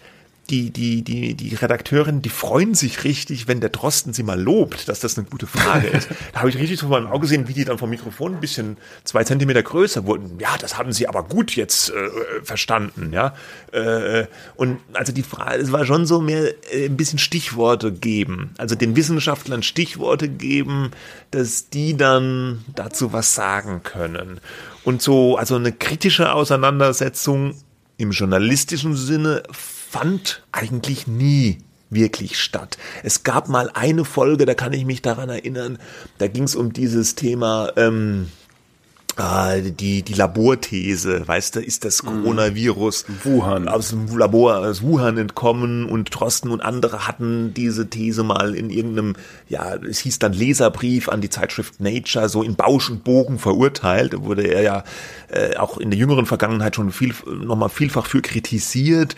[0.49, 4.87] die, die, die, die Redakteurin, die freuen sich richtig, wenn der Drosten sie mal lobt,
[4.87, 6.09] dass das eine gute Frage ist.
[6.33, 8.77] Da habe ich richtig vor meinem Auge gesehen, wie die dann vom Mikrofon ein bisschen
[9.03, 10.37] zwei Zentimeter größer wurden.
[10.39, 12.09] Ja, das haben sie aber gut jetzt äh,
[12.43, 13.33] verstanden, ja.
[13.71, 14.25] Äh,
[14.55, 18.53] und also die Frage, es war schon so mehr äh, ein bisschen Stichworte geben.
[18.57, 20.91] Also den Wissenschaftlern Stichworte geben,
[21.31, 24.39] dass die dann dazu was sagen können.
[24.83, 27.55] Und so, also eine kritische Auseinandersetzung
[27.97, 29.43] im journalistischen Sinne
[29.95, 32.77] fand eigentlich nie wirklich statt.
[33.03, 35.77] Es gab mal eine Folge, da kann ich mich daran erinnern,
[36.17, 38.27] da ging es um dieses Thema ähm,
[39.17, 42.23] Ah, die, die Laborthese, weißt du, ist das mhm.
[42.23, 43.69] Coronavirus Wuhan.
[43.69, 48.69] aus dem Labor aus Wuhan entkommen und Trosten und andere hatten diese These mal in
[48.69, 49.15] irgendeinem,
[49.47, 54.11] ja, es hieß dann Leserbrief an die Zeitschrift Nature so in Bausch und Bogen verurteilt,
[54.11, 54.83] da wurde er ja
[55.29, 59.15] äh, auch in der jüngeren Vergangenheit schon viel, nochmal vielfach für kritisiert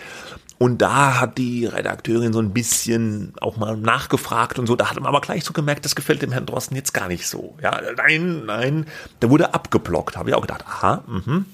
[0.60, 4.76] und da hat die Redakteurin so ein bisschen auch mal nachgefragt und so.
[4.76, 7.28] Da hat man aber gleich so gemerkt, das gefällt dem Herrn Drosten jetzt gar nicht
[7.28, 7.56] so.
[7.62, 8.86] Ja, nein, nein,
[9.22, 10.18] der wurde abgeblockt.
[10.18, 11.46] Habe ich auch gedacht, aha, mhm.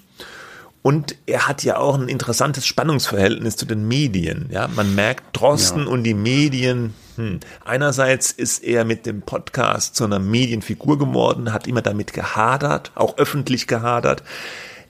[0.84, 4.49] Und er hat ja auch ein interessantes Spannungsverhältnis zu den Medien.
[4.51, 5.88] Ja, man merkt Drosten ja.
[5.88, 6.93] und die Medien.
[7.16, 7.39] Hm.
[7.64, 13.18] Einerseits ist er mit dem Podcast zu einer Medienfigur geworden, hat immer damit gehadert, auch
[13.18, 14.24] öffentlich gehadert.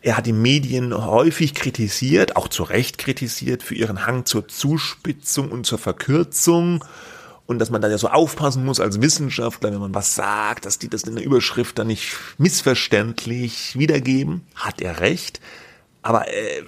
[0.03, 5.49] Er hat die Medien häufig kritisiert, auch zu Recht kritisiert, für ihren Hang zur Zuspitzung
[5.49, 6.83] und zur Verkürzung.
[7.45, 10.77] und dass man da ja so aufpassen muss als Wissenschaftler, wenn man was sagt, dass
[10.77, 14.45] die das in der Überschrift dann nicht missverständlich wiedergeben.
[14.55, 15.39] Hat er recht.
[16.01, 16.63] Aber äh,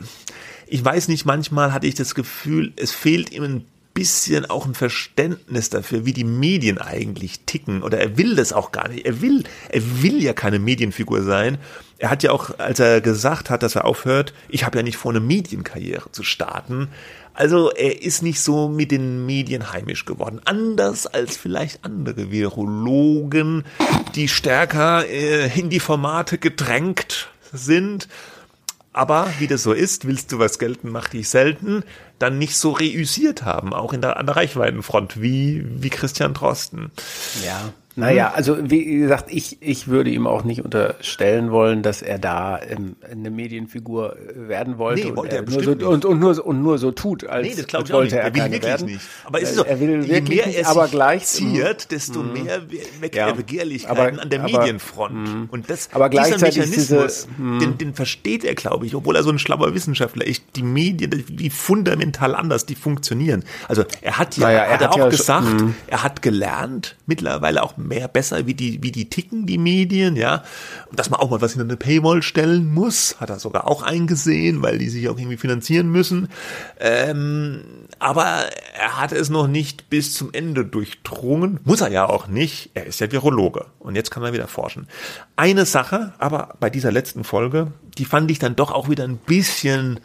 [0.68, 3.66] ich weiß nicht, manchmal hatte ich das Gefühl, es fehlt ihm ein
[3.96, 7.82] bisschen auch ein Verständnis dafür, wie die Medien eigentlich ticken.
[7.82, 9.06] Oder er will das auch gar nicht.
[9.06, 11.58] Er will, er will ja keine Medienfigur sein.
[11.98, 14.98] Er hat ja auch, als er gesagt hat, dass er aufhört, ich habe ja nicht
[14.98, 16.90] vor, eine Medienkarriere zu starten.
[17.34, 20.42] Also er ist nicht so mit den Medien heimisch geworden.
[20.44, 23.64] Anders als vielleicht andere Virologen,
[24.14, 28.10] die stärker äh, in die Formate gedrängt sind
[28.96, 31.84] aber wie das so ist, willst du was gelten, mach dich selten,
[32.18, 36.92] dann nicht so reüssiert haben, auch in der, an der Reichweitenfront, wie, wie Christian Drosten.
[37.46, 37.74] Ja.
[37.98, 42.60] Naja, also wie gesagt, ich, ich würde ihm auch nicht unterstellen wollen, dass er da
[42.62, 46.62] ähm, eine Medienfigur äh, werden wollte nee, und, er nur so, und, und, nur, und
[46.62, 48.14] nur so tut, als nee, das wollte ich auch nicht.
[48.14, 48.86] er, er will wirklich werden.
[48.88, 49.02] nicht.
[49.24, 52.62] Aber es ist so, er will je mehr er aber gleich ziert, desto mm, mehr
[53.00, 55.14] weckt ja, er Begehrlichkeiten aber, an der aber, Medienfront.
[55.14, 59.16] Mm, und das, aber gleichzeitig dieser Mechanismus, diese, den, den versteht er, glaube ich, obwohl
[59.16, 60.44] er so ein schlauer Wissenschaftler ist.
[60.58, 63.46] Die Medien, die fundamental anders, die funktionieren.
[63.70, 66.98] Also er hat ja, naja, er hat, hat auch ja gesagt, schon, er hat gelernt,
[67.06, 70.44] mittlerweile auch mehr besser, wie die, wie die ticken, die Medien, ja.
[70.90, 73.84] Und dass man auch mal was hinter eine Paywall stellen muss, hat er sogar auch
[73.84, 76.30] eingesehen, weil die sich auch irgendwie finanzieren müssen.
[76.80, 77.64] Ähm,
[78.00, 78.46] aber
[78.78, 81.60] er hat es noch nicht bis zum Ende durchdrungen.
[81.64, 82.72] Muss er ja auch nicht.
[82.74, 83.66] Er ist ja Virologe.
[83.80, 84.88] Und jetzt kann er wieder forschen.
[85.36, 89.18] Eine Sache, aber bei dieser letzten Folge, die fand ich dann doch auch wieder ein
[89.18, 90.00] bisschen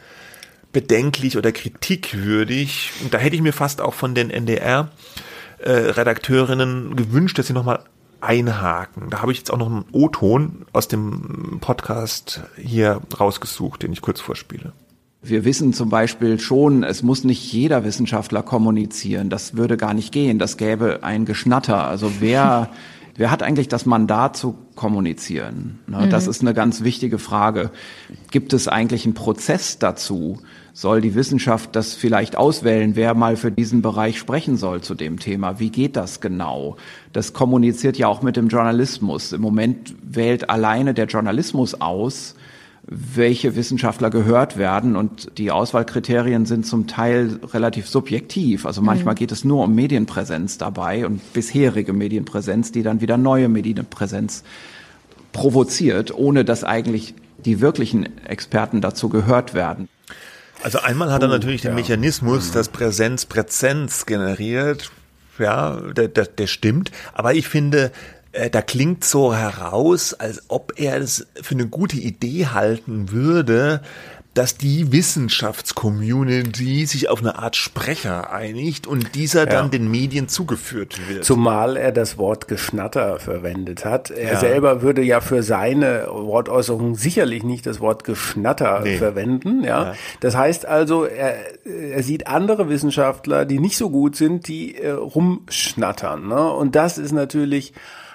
[0.71, 2.91] bedenklich oder kritikwürdig.
[3.03, 4.89] Und da hätte ich mir fast auch von den NDR
[5.63, 7.79] äh, Redakteurinnen gewünscht, dass sie nochmal
[8.21, 9.09] einhaken.
[9.09, 14.01] Da habe ich jetzt auch noch einen O-Ton aus dem Podcast hier rausgesucht, den ich
[14.01, 14.73] kurz vorspiele.
[15.23, 19.29] Wir wissen zum Beispiel schon, es muss nicht jeder Wissenschaftler kommunizieren.
[19.29, 20.39] Das würde gar nicht gehen.
[20.39, 21.83] Das gäbe ein Geschnatter.
[21.83, 22.69] Also wer,
[23.15, 25.79] wer hat eigentlich das Mandat zu kommunizieren?
[25.85, 26.09] Ne, mhm.
[26.09, 27.69] Das ist eine ganz wichtige Frage.
[28.31, 30.41] Gibt es eigentlich einen Prozess dazu?
[30.73, 35.19] Soll die Wissenschaft das vielleicht auswählen, wer mal für diesen Bereich sprechen soll zu dem
[35.19, 35.59] Thema.
[35.59, 36.77] Wie geht das genau?
[37.13, 39.33] Das kommuniziert ja auch mit dem Journalismus.
[39.33, 42.35] Im Moment wählt alleine der Journalismus aus,
[42.83, 48.65] welche Wissenschaftler gehört werden und die Auswahlkriterien sind zum Teil relativ subjektiv.
[48.65, 49.19] Also manchmal mhm.
[49.19, 54.43] geht es nur um Medienpräsenz dabei und bisherige Medienpräsenz, die dann wieder neue Medienpräsenz
[55.31, 57.13] provoziert, ohne dass eigentlich
[57.45, 59.87] die wirklichen Experten dazu gehört werden.
[60.63, 62.53] Also einmal hat er natürlich den Mechanismus, mhm.
[62.53, 64.91] dass Präsenz Präsenz generiert.
[65.39, 66.91] Ja, der, der, der stimmt.
[67.13, 67.91] Aber ich finde,
[68.31, 73.81] äh, da klingt so heraus, als ob er es für eine gute Idee halten würde,
[74.33, 79.69] dass die Wissenschaftscommunity sich auf eine Art Sprecher einigt und dieser dann ja.
[79.71, 81.25] den Medien zugeführt wird.
[81.25, 84.09] Zumal er das Wort Geschnatter verwendet hat.
[84.09, 84.39] Er ja.
[84.39, 88.97] selber würde ja für seine Wortäußerung sicherlich nicht das Wort Geschnatter nee.
[88.97, 89.63] verwenden.
[89.65, 89.83] Ja?
[89.83, 89.95] ja?
[90.21, 94.91] Das heißt also, er, er sieht andere Wissenschaftler, die nicht so gut sind, die äh,
[94.91, 96.27] rumschnattern.
[96.27, 96.51] Ne?
[96.51, 97.73] Und das ist natürlich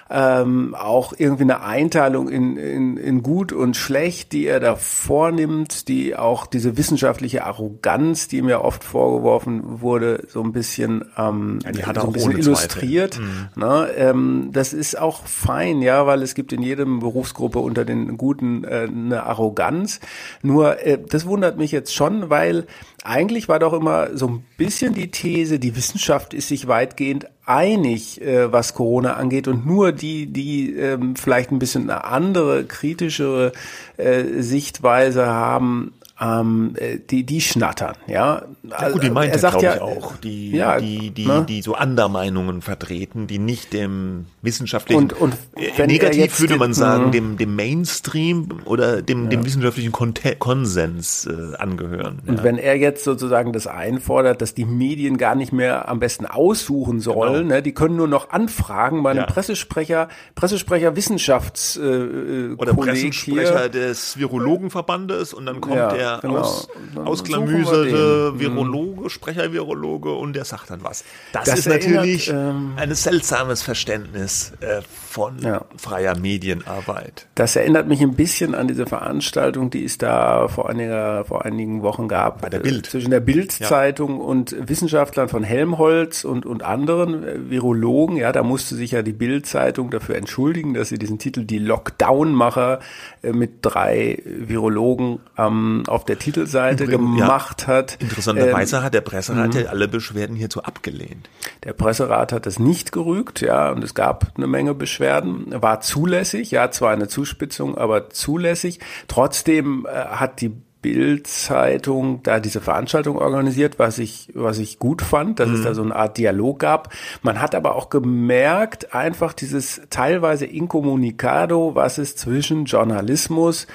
[0.09, 5.87] ähm, auch irgendwie eine Einteilung in, in, in gut und schlecht, die er da vornimmt,
[5.87, 11.59] die auch diese wissenschaftliche Arroganz, die ihm ja oft vorgeworfen wurde, so ein bisschen, ähm,
[11.63, 13.19] ja, die hat so ein bisschen illustriert.
[13.19, 13.47] Mhm.
[13.55, 13.89] Ne?
[13.97, 18.63] Ähm, das ist auch fein, ja, weil es gibt in jedem Berufsgruppe unter den Guten
[18.63, 19.99] äh, eine Arroganz.
[20.41, 22.65] Nur äh, das wundert mich jetzt schon, weil
[23.03, 28.21] eigentlich war doch immer so ein bisschen die These, die Wissenschaft ist sich weitgehend einig,
[28.21, 33.53] äh, was Corona angeht und nur die, die ähm, vielleicht ein bisschen eine andere, kritischere
[33.95, 38.41] äh, Sichtweise haben, ähm, äh, die, die schnattern, ja.
[38.63, 41.45] ja gut, die meint er, sagt ja, ich auch, die, ja, die, die, ne?
[41.47, 47.11] die so Andermeinungen vertreten, die nicht dem wissenschaftlichen, und, und äh, negativ würde man sagen,
[47.11, 49.29] dem, dem Mainstream oder dem, ja.
[49.29, 52.19] dem wissenschaftlichen Konsens äh, angehören.
[52.25, 56.25] Und wenn er jetzt sozusagen das einfordert, dass die Medien gar nicht mehr am besten
[56.25, 57.55] aussuchen sollen, genau.
[57.55, 63.69] ne, die können nur noch anfragen, bei einem Pressesprecher, Pressesprecher Wissenschafts äh, oder Pressesprecher hier.
[63.69, 66.39] des Virologenverbandes und dann kommt der der genau.
[66.39, 68.39] aus, ausklamüserte mhm.
[68.39, 71.03] Virologe, Sprecher-Virologe und der sagt dann was.
[71.33, 74.81] Das, das ist natürlich ähm, ein seltsames Verständnis äh,
[75.17, 75.65] von ja.
[75.77, 77.27] freier Medienarbeit.
[77.35, 81.81] Das erinnert mich ein bisschen an diese Veranstaltung, die es da vor, einiger, vor einigen
[81.81, 82.41] Wochen gab.
[82.41, 82.87] Bei der Bild.
[82.87, 84.23] Äh, zwischen der Bild-Zeitung ja.
[84.23, 88.17] und Wissenschaftlern von Helmholtz und, und anderen äh, Virologen.
[88.17, 92.79] Ja, da musste sich ja die Bild-Zeitung dafür entschuldigen, dass sie diesen Titel die Lockdown-Macher
[93.23, 97.97] äh, mit drei Virologen ähm, auf der Titelseite Übrigens, gemacht ja, hat.
[97.99, 101.27] Interessanterweise ähm, hat der Presserat ja alle Beschwerden hierzu abgelehnt.
[101.63, 106.51] Der Presserat hat das nicht gerügt, ja, und es gab eine Menge Beschwerden, war zulässig,
[106.51, 108.79] ja, zwar eine Zuspitzung, aber zulässig.
[109.07, 110.53] Trotzdem äh, hat die
[110.87, 115.55] Bild-Zeitung da diese Veranstaltung organisiert, was ich, was ich gut fand, dass mhm.
[115.55, 116.93] es da so eine Art Dialog gab.
[117.21, 123.67] Man hat aber auch gemerkt, einfach dieses teilweise Incommunicado, was es zwischen Journalismus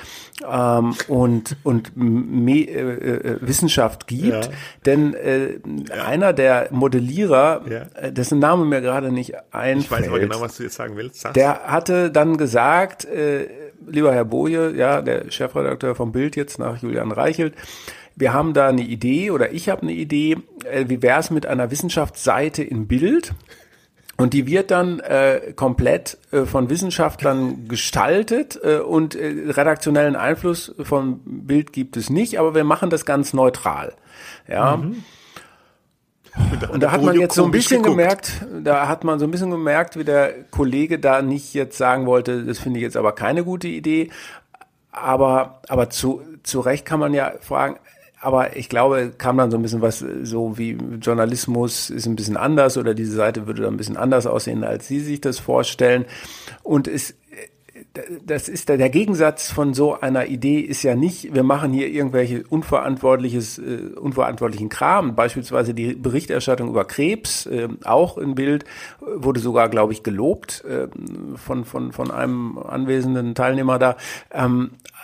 [0.51, 4.47] ähm, und, und Me äh, äh, Wissenschaft gibt.
[4.47, 4.51] Ja.
[4.87, 5.59] Denn äh,
[5.89, 6.05] ja.
[6.07, 7.83] einer der Modellierer, ja.
[7.95, 9.85] Äh, dessen Name mir gerade nicht einfällt.
[9.85, 11.21] Ich weiß aber genau, was du jetzt sagen willst.
[11.21, 11.35] Sag's.
[11.35, 16.83] Der hatte dann gesagt, äh, lieber Herr Boje, ja, der Chefredakteur vom Bild jetzt nach
[16.83, 17.55] Julian Reichelt,
[18.17, 20.37] wir haben da eine Idee oder ich habe eine Idee,
[20.71, 23.33] äh, wie wäre es mit einer Wissenschaftsseite in Bild?
[24.19, 30.75] Und die wird dann äh, komplett äh, von Wissenschaftlern gestaltet äh, und äh, redaktionellen Einfluss
[30.83, 33.95] von Bild gibt es nicht, aber wir machen das ganz neutral.
[34.47, 34.77] Ja.
[34.77, 35.03] Mhm.
[36.71, 37.99] Und da hat man jetzt so ein bisschen geguckt.
[37.99, 42.07] gemerkt, da hat man so ein bisschen gemerkt, wie der Kollege da nicht jetzt sagen
[42.07, 44.11] wollte, das finde ich jetzt aber keine gute Idee.
[44.91, 47.77] Aber, aber zu, zu Recht kann man ja fragen,
[48.23, 52.37] aber ich glaube, kam dann so ein bisschen was so wie Journalismus ist ein bisschen
[52.37, 56.05] anders oder diese Seite würde dann ein bisschen anders aussehen, als Sie sich das vorstellen.
[56.63, 57.15] Und es
[58.25, 61.89] das ist der, der Gegensatz von so einer Idee ist ja nicht, wir machen hier
[61.89, 65.15] irgendwelche unverantwortliches, äh, unverantwortlichen Kram.
[65.15, 68.65] Beispielsweise die Berichterstattung über Krebs, äh, auch im Bild,
[69.01, 70.89] wurde sogar, glaube ich, gelobt äh,
[71.37, 73.97] von, von, von einem anwesenden Teilnehmer da.
[74.31, 75.02] Ähm, äh,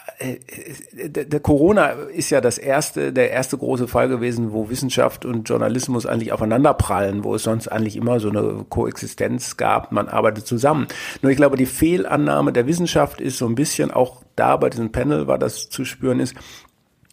[0.93, 5.49] der, der Corona ist ja das erste, der erste große Fall gewesen, wo Wissenschaft und
[5.49, 10.89] Journalismus eigentlich aufeinanderprallen, wo es sonst eigentlich immer so eine Koexistenz gab, man arbeitet zusammen.
[11.23, 14.93] Nur ich glaube, die Fehlannahme der Wissenschaft ist so ein bisschen auch da bei diesem
[14.93, 16.35] Panel war das zu spüren ist,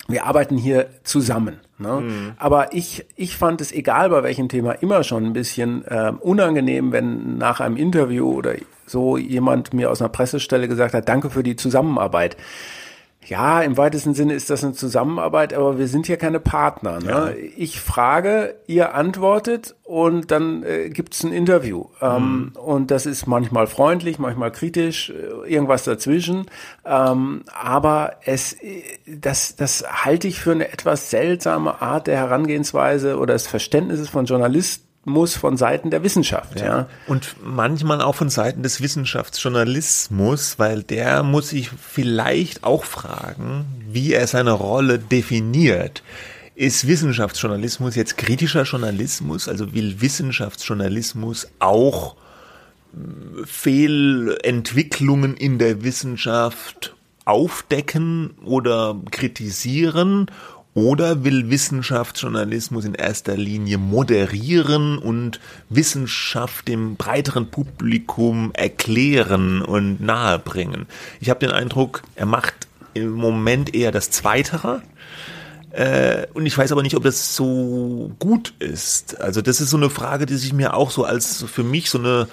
[0.07, 1.59] wir arbeiten hier zusammen.
[1.77, 2.01] Ne?
[2.01, 2.33] Mhm.
[2.37, 6.91] Aber ich, ich fand es egal bei welchem Thema immer schon ein bisschen äh, unangenehm,
[6.91, 8.53] wenn nach einem Interview oder
[8.85, 12.37] so jemand mir aus einer Pressestelle gesagt hat, danke für die Zusammenarbeit.
[13.27, 16.99] Ja, im weitesten Sinne ist das eine Zusammenarbeit, aber wir sind hier keine Partner.
[16.99, 17.09] Ne?
[17.09, 17.31] Ja.
[17.57, 21.85] Ich frage, ihr antwortet und dann äh, gibt es ein Interview.
[22.01, 22.59] Ähm, mhm.
[22.59, 26.45] Und das ist manchmal freundlich, manchmal kritisch, äh, irgendwas dazwischen.
[26.85, 33.17] Ähm, aber es, äh, das, das halte ich für eine etwas seltsame Art der Herangehensweise
[33.17, 36.59] oder des Verständnisses von Journalisten muss von Seiten der Wissenschaft.
[36.59, 36.65] Ja.
[36.65, 36.87] ja.
[37.07, 44.13] Und manchmal auch von Seiten des Wissenschaftsjournalismus, weil der muss sich vielleicht auch fragen, wie
[44.13, 46.03] er seine Rolle definiert.
[46.55, 49.47] Ist Wissenschaftsjournalismus jetzt kritischer Journalismus?
[49.47, 52.15] Also will Wissenschaftsjournalismus auch
[52.93, 56.95] äh, Fehlentwicklungen in der Wissenschaft
[57.25, 60.31] aufdecken oder kritisieren?
[60.75, 70.85] Oder will Wissenschaftsjournalismus in erster Linie moderieren und Wissenschaft dem breiteren Publikum erklären und nahebringen?
[71.21, 74.81] Ich habe den Eindruck, er macht im Moment eher das Zweitere.
[75.71, 79.21] Äh, und ich weiß aber nicht, ob das so gut ist.
[79.21, 81.99] Also das ist so eine Frage, die sich mir auch so als für mich so
[81.99, 82.27] eine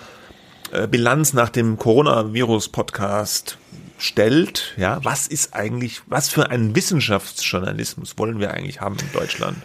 [0.73, 3.57] äh, Bilanz nach dem Coronavirus-Podcast
[4.03, 9.57] stellt, ja, was ist eigentlich, was für einen Wissenschaftsjournalismus wollen wir eigentlich haben in Deutschland?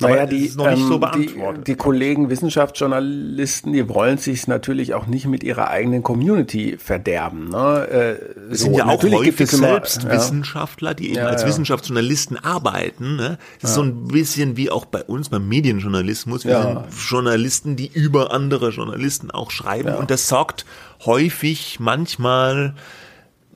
[0.00, 1.34] naja, die, so ähm, die,
[1.66, 7.50] die, Kollegen Wissenschaftsjournalisten, die wollen sich natürlich auch nicht mit ihrer eigenen Community verderben.
[7.50, 7.86] Ne?
[7.90, 11.48] Äh, es so, sind ja auch häufig selbst immer, Wissenschaftler, die eben ja, als ja.
[11.48, 13.16] Wissenschaftsjournalisten arbeiten.
[13.16, 13.38] Ne?
[13.60, 16.44] Das ist so ein bisschen wie auch bei uns beim Medienjournalismus.
[16.44, 20.64] Wir sind Journalisten, die über andere Journalisten auch schreiben und das sorgt
[21.04, 22.74] häufig manchmal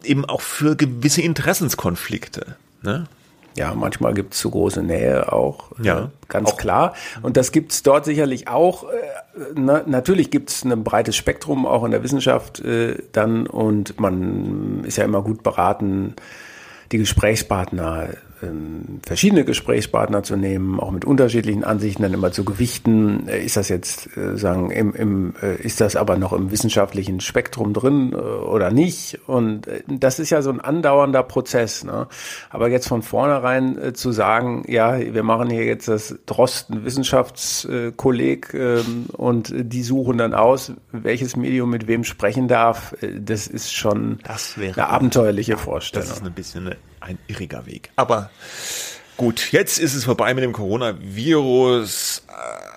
[0.05, 2.57] eben auch für gewisse Interessenskonflikte.
[2.83, 3.07] Ne?
[3.57, 6.57] Ja, manchmal gibt es zu große Nähe auch, äh, ja, ganz auch.
[6.57, 6.95] klar.
[7.23, 8.85] Und das gibt es dort sicherlich auch.
[8.85, 8.87] Äh,
[9.55, 14.83] na, natürlich gibt es ein breites Spektrum auch in der Wissenschaft äh, dann und man
[14.85, 16.15] ist ja immer gut beraten,
[16.91, 18.09] die Gesprächspartner
[18.45, 23.29] ähm, verschiedene Gesprächspartner zu nehmen, auch mit unterschiedlichen Ansichten dann immer zu gewichten.
[23.29, 27.21] Äh, ist das jetzt äh, sagen im, im äh, ist das aber noch im wissenschaftlichen
[27.21, 29.21] Spektrum drin oder nicht?
[29.27, 31.85] Und das ist ja so ein andauernder Prozess.
[31.85, 32.07] Ne?
[32.51, 39.07] Aber jetzt von vornherein zu sagen, ja, wir machen hier jetzt das Drosten Wissenschaftskolleg ähm,
[39.13, 44.57] und die suchen dann aus, welches Medium mit wem sprechen darf, das ist schon das
[44.57, 46.09] eine abenteuerliche Vorstellung.
[46.09, 47.91] Das ist ein bisschen eine ein irriger Weg.
[47.97, 48.31] Aber
[49.17, 52.23] gut, jetzt ist es vorbei mit dem Coronavirus.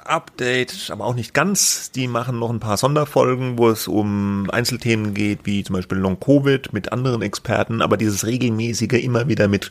[0.07, 1.91] Update, aber auch nicht ganz.
[1.91, 6.19] Die machen noch ein paar Sonderfolgen, wo es um Einzelthemen geht, wie zum Beispiel Long
[6.19, 9.69] Covid mit anderen Experten, aber dieses regelmäßige immer wieder mit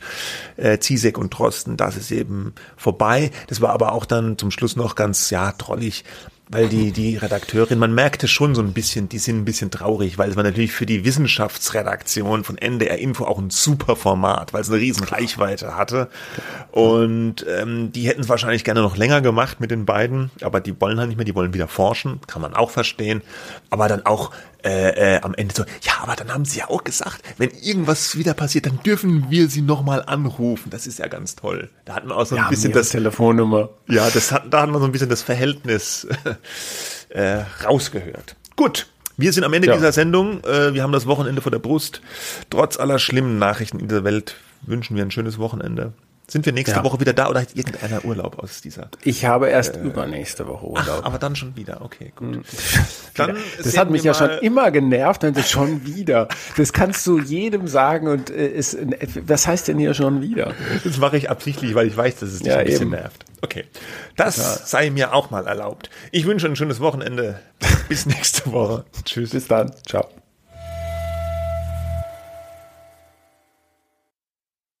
[0.55, 3.31] äh, Zizek und Drosten, das ist eben vorbei.
[3.47, 6.03] Das war aber auch dann zum Schluss noch ganz, ja, trollig
[6.49, 10.17] weil die, die Redakteurin, man merkte schon so ein bisschen, die sind ein bisschen traurig,
[10.17, 14.61] weil es war natürlich für die Wissenschaftsredaktion von NDR Info auch ein super Format, weil
[14.61, 16.09] es eine riesen Reichweite hatte.
[16.71, 20.79] Und ähm, die hätten es wahrscheinlich gerne noch länger gemacht mit den beiden, aber die
[20.79, 23.21] wollen halt nicht mehr, die wollen wieder forschen, kann man auch verstehen.
[23.69, 24.31] Aber dann auch
[24.63, 28.17] äh, äh, am Ende so, ja, aber dann haben sie ja auch gesagt, wenn irgendwas
[28.17, 30.69] wieder passiert, dann dürfen wir sie nochmal anrufen.
[30.69, 31.69] Das ist ja ganz toll.
[31.85, 33.69] Da hatten wir auch so ein ja, bisschen das Telefonnummer.
[33.87, 36.07] Ja, das hat, da hatten wir so ein bisschen das Verhältnis
[37.09, 38.35] äh, rausgehört.
[38.55, 38.87] Gut.
[39.19, 39.73] Wir sind am Ende ja.
[39.73, 40.43] dieser Sendung.
[40.43, 42.01] Äh, wir haben das Wochenende vor der Brust.
[42.51, 45.93] Trotz aller schlimmen Nachrichten in dieser Welt wünschen wir ein schönes Wochenende.
[46.29, 46.83] Sind wir nächste ja.
[46.83, 48.89] Woche wieder da oder hat irgendeiner Urlaub aus dieser?
[49.01, 50.99] Ich habe erst äh, übernächste Woche Urlaub.
[51.01, 52.35] Ach, aber dann schon wieder, okay, gut.
[52.35, 52.43] Hm.
[53.15, 56.27] Dann das hat mich ja schon immer genervt, wenn das schon wieder.
[56.55, 58.77] Das kannst du jedem sagen und äh, ist,
[59.25, 60.53] was heißt denn hier schon wieder?
[60.83, 62.91] Das mache ich absichtlich, weil ich weiß, dass es dich ja, ein bisschen eben.
[62.91, 63.25] nervt.
[63.41, 63.63] Okay,
[64.15, 64.43] das ja.
[64.65, 65.89] sei mir auch mal erlaubt.
[66.11, 67.39] Ich wünsche ein schönes Wochenende.
[67.87, 68.85] Bis nächste Woche.
[69.05, 69.31] Tschüss.
[69.31, 69.71] Bis dann.
[69.87, 70.07] Ciao.